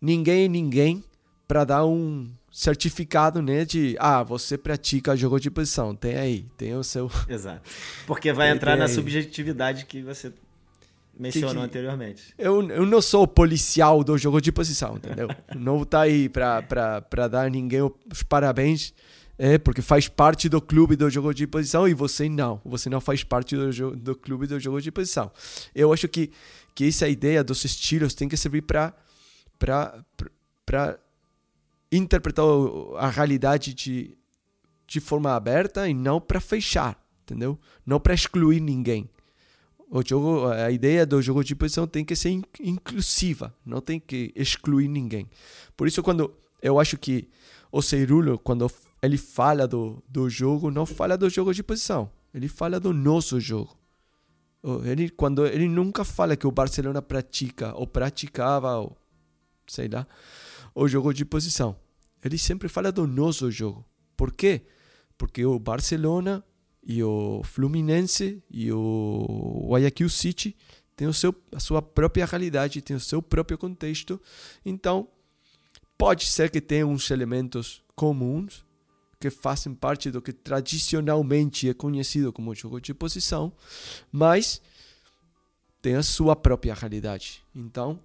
ninguém 0.00 0.46
é 0.46 0.48
ninguém 0.48 1.04
para 1.46 1.64
dar 1.64 1.86
um 1.86 2.30
certificado, 2.50 3.40
né, 3.40 3.64
de 3.64 3.96
ah, 3.98 4.22
você 4.22 4.56
pratica 4.56 5.16
jogo 5.16 5.38
de 5.38 5.50
posição. 5.50 5.94
Tem 5.94 6.16
aí, 6.16 6.46
tem 6.56 6.74
o 6.74 6.82
seu. 6.82 7.10
Exato. 7.28 7.62
Porque 8.06 8.32
vai 8.32 8.50
entrar 8.50 8.76
na 8.76 8.88
subjetividade 8.88 9.86
que 9.86 10.02
você 10.02 10.32
mencionou 11.18 11.50
que, 11.50 11.60
que, 11.60 11.64
anteriormente. 11.64 12.34
Eu, 12.38 12.68
eu 12.70 12.86
não 12.86 13.02
sou 13.02 13.26
policial 13.26 14.04
do 14.04 14.16
jogo 14.16 14.40
de 14.40 14.52
posição, 14.52 14.96
entendeu? 14.96 15.28
não 15.56 15.84
tá 15.84 16.02
aí 16.02 16.28
para 16.28 17.28
dar 17.28 17.50
ninguém 17.50 17.82
os 17.82 18.22
parabéns, 18.22 18.94
é, 19.38 19.56
porque 19.56 19.80
faz 19.80 20.08
parte 20.08 20.48
do 20.48 20.60
clube 20.60 20.96
do 20.96 21.08
jogo 21.08 21.32
de 21.32 21.46
posição 21.46 21.86
e 21.86 21.94
você 21.94 22.28
não. 22.28 22.60
Você 22.64 22.90
não 22.90 23.00
faz 23.00 23.22
parte 23.22 23.56
do, 23.56 23.96
do 23.96 24.16
clube 24.16 24.46
do 24.46 24.58
jogo 24.58 24.80
de 24.80 24.90
posição. 24.90 25.30
Eu 25.74 25.92
acho 25.92 26.08
que, 26.08 26.30
que 26.74 26.88
essa 26.88 27.08
ideia 27.08 27.44
dos 27.44 27.64
estilos 27.64 28.14
tem 28.14 28.28
que 28.28 28.36
servir 28.36 28.62
para 28.62 28.92
interpretar 31.90 32.44
a 32.98 33.08
realidade 33.08 33.72
de, 33.72 34.16
de 34.86 35.00
forma 35.00 35.34
aberta 35.34 35.88
e 35.88 35.94
não 35.94 36.20
para 36.20 36.40
fechar, 36.40 37.00
entendeu? 37.22 37.58
Não 37.86 38.00
para 38.00 38.14
excluir 38.14 38.60
ninguém 38.60 39.08
o 39.90 40.02
jogo, 40.06 40.48
a 40.48 40.70
ideia 40.70 41.06
do 41.06 41.20
jogo 41.22 41.42
de 41.42 41.54
posição 41.54 41.86
tem 41.86 42.04
que 42.04 42.14
ser 42.14 42.30
inclusiva, 42.60 43.54
não 43.64 43.80
tem 43.80 43.98
que 43.98 44.32
excluir 44.36 44.88
ninguém. 44.88 45.28
Por 45.76 45.88
isso, 45.88 46.02
quando 46.02 46.34
eu 46.62 46.78
acho 46.78 46.98
que 46.98 47.28
o 47.72 47.80
Cerulo, 47.80 48.38
quando 48.38 48.70
ele 49.02 49.16
fala 49.16 49.66
do, 49.66 50.02
do 50.08 50.28
jogo, 50.28 50.70
não 50.70 50.84
fala 50.84 51.16
do 51.16 51.28
jogo 51.30 51.54
de 51.54 51.62
posição, 51.62 52.10
ele 52.34 52.48
fala 52.48 52.80
do 52.80 52.92
nosso 52.92 53.40
jogo. 53.40 53.76
Ele, 54.84 55.08
quando 55.08 55.46
ele 55.46 55.68
nunca 55.68 56.04
fala 56.04 56.36
que 56.36 56.46
o 56.46 56.50
Barcelona 56.50 57.00
pratica 57.00 57.72
ou 57.76 57.86
praticava, 57.86 58.76
ou, 58.76 58.96
sei 59.66 59.88
lá, 59.88 60.06
o 60.74 60.88
jogo 60.88 61.12
de 61.14 61.24
posição. 61.24 61.76
Ele 62.24 62.36
sempre 62.36 62.68
fala 62.68 62.90
do 62.90 63.06
nosso 63.06 63.50
jogo. 63.50 63.84
Por 64.16 64.32
quê? 64.32 64.62
Porque 65.16 65.46
o 65.46 65.58
Barcelona 65.58 66.44
e 66.82 67.02
o 67.02 67.42
Fluminense 67.44 68.42
e 68.50 68.72
o 68.72 69.68
Guayaquil 69.68 70.08
City 70.08 70.56
têm 70.96 71.06
o 71.06 71.12
seu, 71.12 71.34
a 71.52 71.60
sua 71.60 71.80
própria 71.80 72.26
realidade, 72.26 72.82
têm 72.82 72.96
o 72.96 73.00
seu 73.00 73.22
próprio 73.22 73.56
contexto. 73.56 74.20
Então, 74.64 75.08
pode 75.96 76.26
ser 76.26 76.50
que 76.50 76.60
tenha 76.60 76.86
uns 76.86 77.10
elementos 77.10 77.82
comuns 77.94 78.66
que 79.20 79.30
fazem 79.30 79.74
parte 79.74 80.10
do 80.10 80.22
que 80.22 80.32
tradicionalmente 80.32 81.68
é 81.68 81.74
conhecido 81.74 82.32
como 82.32 82.54
jogo 82.54 82.80
de 82.80 82.94
posição, 82.94 83.52
mas 84.12 84.62
tem 85.82 85.96
a 85.96 86.02
sua 86.02 86.36
própria 86.36 86.74
realidade. 86.74 87.42
Então, 87.54 88.00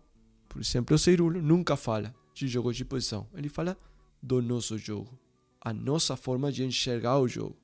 por 0.50 0.62
exemplo, 0.62 0.96
o 0.96 1.00
Ceirulo 1.00 1.42
nunca 1.42 1.76
fala 1.76 2.14
de 2.34 2.48
jogo 2.48 2.74
de 2.74 2.84
posição, 2.84 3.28
ele 3.36 3.50
fala 3.50 3.78
do 4.22 4.42
nosso 4.42 4.78
jogo, 4.78 5.20
a 5.62 5.72
nossa 5.72 6.16
forma 6.16 6.52
de 6.52 6.64
enxergar 6.64 7.20
o 7.20 7.28
jogo. 7.28 7.56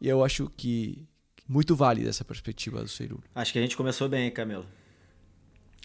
E 0.00 0.08
eu 0.08 0.24
acho 0.24 0.50
que 0.56 1.06
muito 1.48 1.74
válida 1.74 2.10
essa 2.10 2.24
perspectiva 2.24 2.82
do 2.82 2.88
Cerulo. 2.88 3.24
Acho 3.34 3.52
que 3.52 3.58
a 3.58 3.62
gente 3.62 3.76
começou 3.76 4.08
bem, 4.08 4.26
hein, 4.26 4.30
Camilo? 4.30 4.66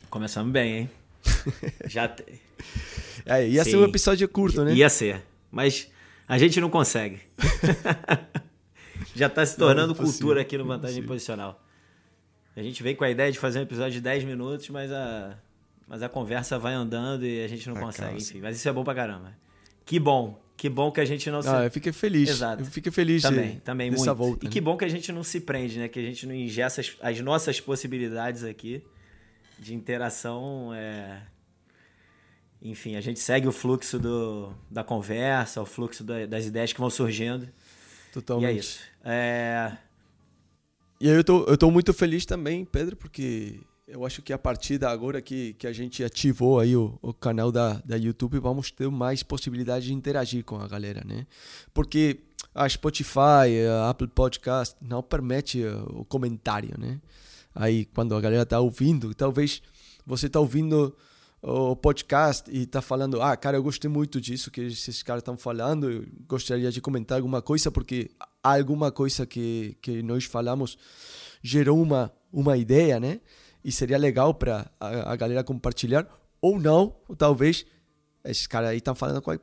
Começamos 0.10 0.51
bem, 0.51 0.77
hein? 0.77 0.89
Já 1.88 2.08
te... 2.08 2.23
é, 3.25 3.47
ia 3.47 3.63
Sim. 3.63 3.71
ser 3.71 3.77
um 3.77 3.86
episódio 3.86 4.27
curto, 4.27 4.63
né? 4.63 4.73
Ia 4.73 4.89
ser, 4.89 5.23
mas 5.49 5.89
a 6.27 6.38
gente 6.38 6.59
não 6.59 6.69
consegue. 6.69 7.19
Já 9.15 9.27
está 9.27 9.45
se 9.45 9.57
tornando 9.57 9.93
não, 9.93 9.95
cultura 9.95 10.41
aqui 10.41 10.57
no 10.57 10.65
Vantagem 10.65 11.03
Posicional. 11.03 11.62
A 12.55 12.62
gente 12.62 12.81
vem 12.81 12.95
com 12.95 13.03
a 13.03 13.09
ideia 13.09 13.31
de 13.31 13.39
fazer 13.39 13.59
um 13.59 13.63
episódio 13.63 13.93
de 13.93 14.01
10 14.01 14.23
minutos, 14.23 14.69
mas 14.69 14.91
a, 14.91 15.38
mas 15.88 16.01
a 16.01 16.09
conversa 16.09 16.57
vai 16.57 16.73
andando 16.73 17.25
e 17.25 17.43
a 17.43 17.47
gente 17.47 17.67
não 17.69 17.77
a 17.77 17.79
consegue, 17.79 18.17
enfim. 18.17 18.41
Mas 18.41 18.57
isso 18.57 18.67
é 18.67 18.73
bom 18.73 18.83
pra 18.83 18.95
caramba. 18.95 19.36
Que 19.86 19.99
bom 19.99 20.41
que 20.55 20.69
bom 20.69 20.91
que 20.91 21.01
a 21.01 21.05
gente 21.05 21.29
não 21.29 21.41
se. 21.41 21.49
Ah, 21.49 21.65
eu 21.65 21.71
fiquei 21.71 21.91
feliz. 21.91 22.29
Exato. 22.29 22.62
Eu 22.62 22.65
fiquei 22.65 22.91
feliz 22.91 23.21
também, 23.21 23.55
de, 23.55 23.59
também 23.62 23.91
muito. 23.91 24.15
volta. 24.15 24.45
E 24.45 24.47
né? 24.47 24.51
que 24.53 24.62
bom 24.62 24.77
que 24.77 24.86
a 24.86 24.89
gente 24.89 25.12
não 25.12 25.23
se 25.23 25.41
prende, 25.41 25.77
né? 25.79 25.88
Que 25.88 25.99
a 25.99 26.03
gente 26.03 26.25
não 26.25 26.33
ingessa 26.33 26.81
as, 26.81 26.95
as 27.01 27.19
nossas 27.19 27.59
possibilidades 27.59 28.43
aqui 28.43 28.81
de 29.59 29.73
interação. 29.73 30.71
É... 30.73 31.21
Enfim, 32.63 32.95
a 32.95 33.02
gente 33.02 33.19
segue 33.19 33.45
o 33.45 33.52
fluxo 33.52 33.99
do, 33.99 34.54
da 34.71 34.86
conversa, 34.86 35.62
o 35.62 35.65
fluxo 35.65 36.02
da, 36.02 36.26
das 36.26 36.45
ideias 36.45 36.71
que 36.71 36.80
vão 36.80 36.89
surgindo. 36.89 37.49
Totalmente. 38.13 38.45
E 38.45 38.49
é 38.49 38.58
isso. 38.58 38.80
É... 39.04 39.78
E 41.02 41.10
aí 41.10 41.15
eu 41.15 41.23
tô, 41.26 41.43
eu 41.43 41.58
tô 41.58 41.69
muito 41.69 41.93
feliz 41.93 42.26
também, 42.26 42.63
Pedro, 42.63 42.95
porque 42.95 43.60
eu 43.86 44.06
acho 44.06 44.21
que 44.21 44.32
a 44.32 44.38
partir 44.38 44.78
da 44.78 44.89
agora 44.89 45.21
que, 45.21 45.56
que 45.56 45.67
a 45.67 45.73
gente 45.73 46.02
ativou 46.06 46.58
aí 46.58 46.73
o, 46.73 46.97
o 47.02 47.13
canal 47.13 47.52
da, 47.52 47.82
da 47.84 47.97
YouTube, 47.97 48.39
vamos 48.39 48.71
ter 48.71 48.89
mais 48.89 49.21
possibilidade 49.21 49.88
de 49.88 49.93
interagir 49.93 50.45
com 50.45 50.56
a 50.56 50.65
galera, 50.65 51.04
né? 51.06 51.28
Porque 51.73 52.21
a 52.56 52.69
Spotify, 52.69 53.67
a 53.69 53.89
Apple 53.89 54.08
Podcast 54.08 54.73
não 54.82 55.04
permite 55.04 55.62
eh, 55.62 55.76
o 55.88 56.06
comentário, 56.06 56.76
né? 56.80 57.02
Aí 57.54 57.84
quando 57.86 58.15
a 58.15 58.21
galera 58.21 58.45
tá 58.45 58.62
ouvindo, 58.62 59.13
talvez 59.13 59.62
você 60.06 60.30
tá 60.30 60.39
ouvindo 60.39 60.95
o 61.45 61.75
podcast 61.75 62.49
e 62.49 62.65
tá 62.65 62.82
falando, 62.82 63.21
ah, 63.21 63.36
cara, 63.36 63.58
eu 63.58 63.63
gostei 63.63 63.89
muito 63.89 64.21
disso 64.21 64.49
que 64.49 64.62
esses 64.62 65.03
caras 65.03 65.19
estão 65.19 65.36
falando, 65.36 65.91
eu 65.91 66.06
gostaria 66.25 66.71
de 66.71 66.79
comentar 66.79 67.17
alguma 67.17 67.41
coisa 67.41 67.69
porque 67.69 68.10
alguma 68.41 68.91
coisa 68.93 69.25
que, 69.25 69.77
que 69.82 70.01
nós 70.01 70.23
falamos 70.23 70.77
gerou 71.41 71.82
uma, 71.82 72.13
uma 72.32 72.56
ideia, 72.56 72.97
né? 72.97 73.19
E 73.62 73.73
seria 73.73 73.97
legal 73.97 74.34
para 74.34 74.71
a, 74.79 75.12
a, 75.12 75.15
galera 75.17 75.43
compartilhar. 75.43 76.08
Ou 76.41 76.60
não, 76.60 76.95
ou 77.10 77.15
talvez 77.15 77.65
esses 78.23 78.47
caras 78.47 78.69
aí 78.69 78.77
estão 78.77 78.95
falando 78.95 79.21
qual, 79.21 79.38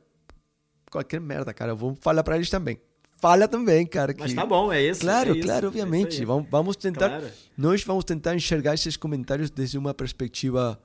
qualquer 0.89 1.21
merda, 1.21 1.53
cara. 1.53 1.75
Vamos 1.75 1.99
falar 2.01 2.23
para 2.23 2.35
eles 2.35 2.49
também. 2.49 2.79
Fala 3.19 3.47
também, 3.47 3.85
cara. 3.85 4.13
Que... 4.13 4.21
Mas 4.21 4.33
tá 4.33 4.45
bom, 4.45 4.71
é 4.73 4.81
isso. 4.81 5.01
Claro, 5.01 5.33
é 5.33 5.37
isso, 5.37 5.47
claro, 5.47 5.65
é 5.65 5.69
obviamente. 5.69 6.25
vamos, 6.25 6.49
vamos 6.49 6.75
tentar. 6.75 7.09
Claro. 7.09 7.27
Nós 7.55 7.83
vamos 7.83 8.03
tentar 8.03 8.35
enxergar 8.35 8.73
esses 8.73 8.97
comentários 8.97 9.51
desde 9.51 9.77
uma 9.77 9.93
perspectiva 9.93 10.79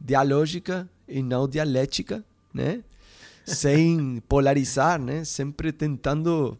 dialógica 0.00 0.88
e 1.06 1.22
não 1.22 1.48
dialética, 1.48 2.24
né? 2.52 2.82
Sem 3.44 4.22
polarizar, 4.28 5.00
né? 5.00 5.24
Sempre 5.24 5.72
tentando 5.72 6.58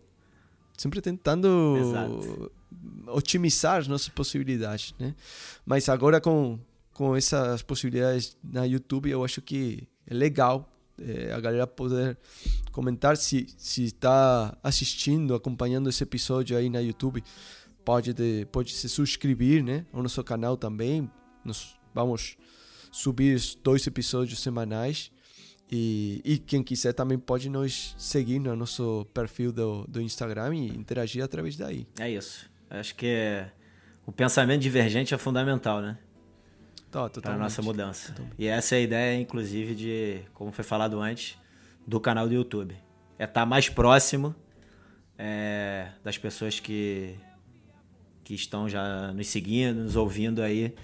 sempre 0.76 1.00
tentando 1.00 1.76
Exato. 1.76 2.52
otimizar 3.08 3.78
as 3.78 3.88
nossas 3.88 4.08
possibilidades, 4.08 4.94
né? 4.98 5.14
Mas 5.66 5.88
agora 5.88 6.20
com 6.20 6.58
com 6.92 7.14
essas 7.14 7.62
possibilidades 7.62 8.36
na 8.42 8.64
YouTube, 8.64 9.08
eu 9.08 9.24
acho 9.24 9.40
que 9.40 9.86
é 10.04 10.12
legal 10.12 10.68
é, 11.00 11.32
a 11.32 11.38
galera 11.38 11.66
poder 11.66 12.18
comentar 12.72 13.16
se 13.16 13.46
se 13.56 13.84
está 13.84 14.56
assistindo, 14.62 15.34
acompanhando 15.34 15.88
esse 15.88 16.02
episódio 16.02 16.56
aí 16.56 16.68
na 16.68 16.80
YouTube, 16.80 17.22
pode 17.84 18.12
de, 18.12 18.46
pode 18.50 18.72
se 18.72 18.88
subscrever, 18.88 19.62
né, 19.62 19.86
ao 19.92 20.02
nosso 20.02 20.22
canal 20.24 20.56
também. 20.56 21.08
Nós 21.44 21.78
vamos 21.94 22.36
subir 22.90 23.40
dois 23.62 23.86
episódios 23.86 24.40
semanais. 24.40 25.10
E, 25.70 26.22
e 26.24 26.38
quem 26.38 26.62
quiser 26.62 26.94
também 26.94 27.18
pode 27.18 27.50
nos 27.50 27.94
seguir 27.98 28.38
no 28.38 28.56
nosso 28.56 29.06
perfil 29.12 29.52
do, 29.52 29.84
do 29.86 30.00
Instagram 30.00 30.54
e 30.54 30.68
interagir 30.68 31.22
através 31.22 31.56
daí. 31.56 31.86
É 32.00 32.10
isso. 32.10 32.48
Acho 32.70 32.94
que 32.94 33.44
o 34.06 34.12
pensamento 34.12 34.62
divergente 34.62 35.12
é 35.12 35.18
fundamental, 35.18 35.82
né? 35.82 35.98
Tá, 36.90 37.10
para 37.10 37.34
a 37.34 37.36
nossa 37.36 37.60
mudança. 37.60 38.12
Totalmente. 38.12 38.34
E 38.38 38.46
essa 38.46 38.74
é 38.74 38.78
a 38.78 38.80
ideia, 38.80 39.20
inclusive, 39.20 39.74
de, 39.74 40.20
como 40.32 40.50
foi 40.50 40.64
falado 40.64 40.98
antes, 41.00 41.36
do 41.86 42.00
canal 42.00 42.26
do 42.26 42.32
YouTube. 42.32 42.74
É 43.18 43.24
estar 43.24 43.40
tá 43.40 43.46
mais 43.46 43.68
próximo 43.68 44.34
é, 45.18 45.88
das 46.02 46.16
pessoas 46.16 46.58
que, 46.58 47.14
que 48.24 48.34
estão 48.34 48.66
já 48.68 49.12
nos 49.12 49.26
seguindo, 49.26 49.82
nos 49.82 49.96
ouvindo 49.96 50.40
aí 50.40 50.74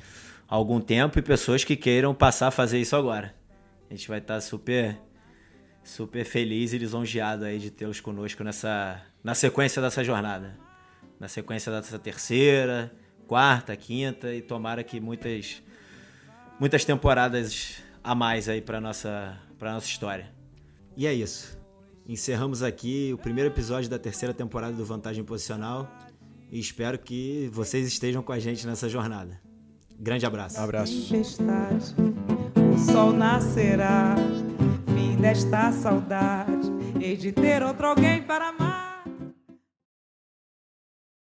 algum 0.49 0.81
tempo 0.81 1.19
e 1.19 1.23
pessoas 1.23 1.65
que 1.65 1.77
queiram 1.77 2.15
passar 2.15 2.49
a 2.49 2.51
fazer 2.51 2.81
isso 2.81 2.97
agora. 2.97 3.35
A 3.91 3.95
gente 3.95 4.09
vai 4.09 4.19
estar 4.19 4.35
tá 4.35 4.41
super 4.41 4.99
super 5.83 6.25
feliz 6.25 6.73
e 6.73 6.79
lisonjeado 6.79 7.45
aí 7.45 7.59
de 7.59 7.71
tê-los 7.71 8.01
conosco 8.01 8.43
nessa 8.43 9.01
na 9.23 9.35
sequência 9.35 9.81
dessa 9.81 10.03
jornada. 10.03 10.59
Na 11.21 11.29
sequência 11.29 11.71
dessa 11.71 11.99
terceira, 11.99 12.93
quarta, 13.27 13.77
quinta 13.77 14.35
e 14.35 14.43
tomara 14.43 14.83
que 14.83 15.01
muitas 15.01 15.63
muitas 16.59 16.85
temporadas 16.85 17.83
a 18.03 18.15
mais 18.15 18.49
aí 18.49 18.61
para 18.61 18.81
nossa 18.81 19.39
para 19.59 19.73
nossa 19.73 19.87
história. 19.87 20.33
E 20.97 21.07
é 21.07 21.13
isso. 21.13 21.59
Encerramos 22.07 22.63
aqui 22.63 23.13
o 23.15 23.19
primeiro 23.19 23.51
episódio 23.51 23.89
da 23.89 23.99
terceira 23.99 24.35
temporada 24.35 24.75
do 24.75 24.85
Vantagem 24.85 25.25
Posicional 25.25 25.91
e 26.51 26.59
espero 26.59 26.99
que 26.99 27.49
vocês 27.53 27.87
estejam 27.87 28.23
com 28.23 28.33
a 28.33 28.39
gente 28.39 28.67
nessa 28.67 28.89
jornada. 28.89 29.41
Grande 29.99 30.27
abraço. 30.27 30.61
Abraço. 30.61 31.15
o 31.15 32.79
sol 32.79 33.13
nascerá, 33.13 34.15
fim 34.95 35.17
desta 35.17 35.73
saudade, 35.73 36.73
hei 37.01 37.17
de 37.17 37.33
ter 37.33 37.63
outro 37.63 37.87
alguém 37.87 38.23
para 38.23 38.49
amar. 38.49 38.74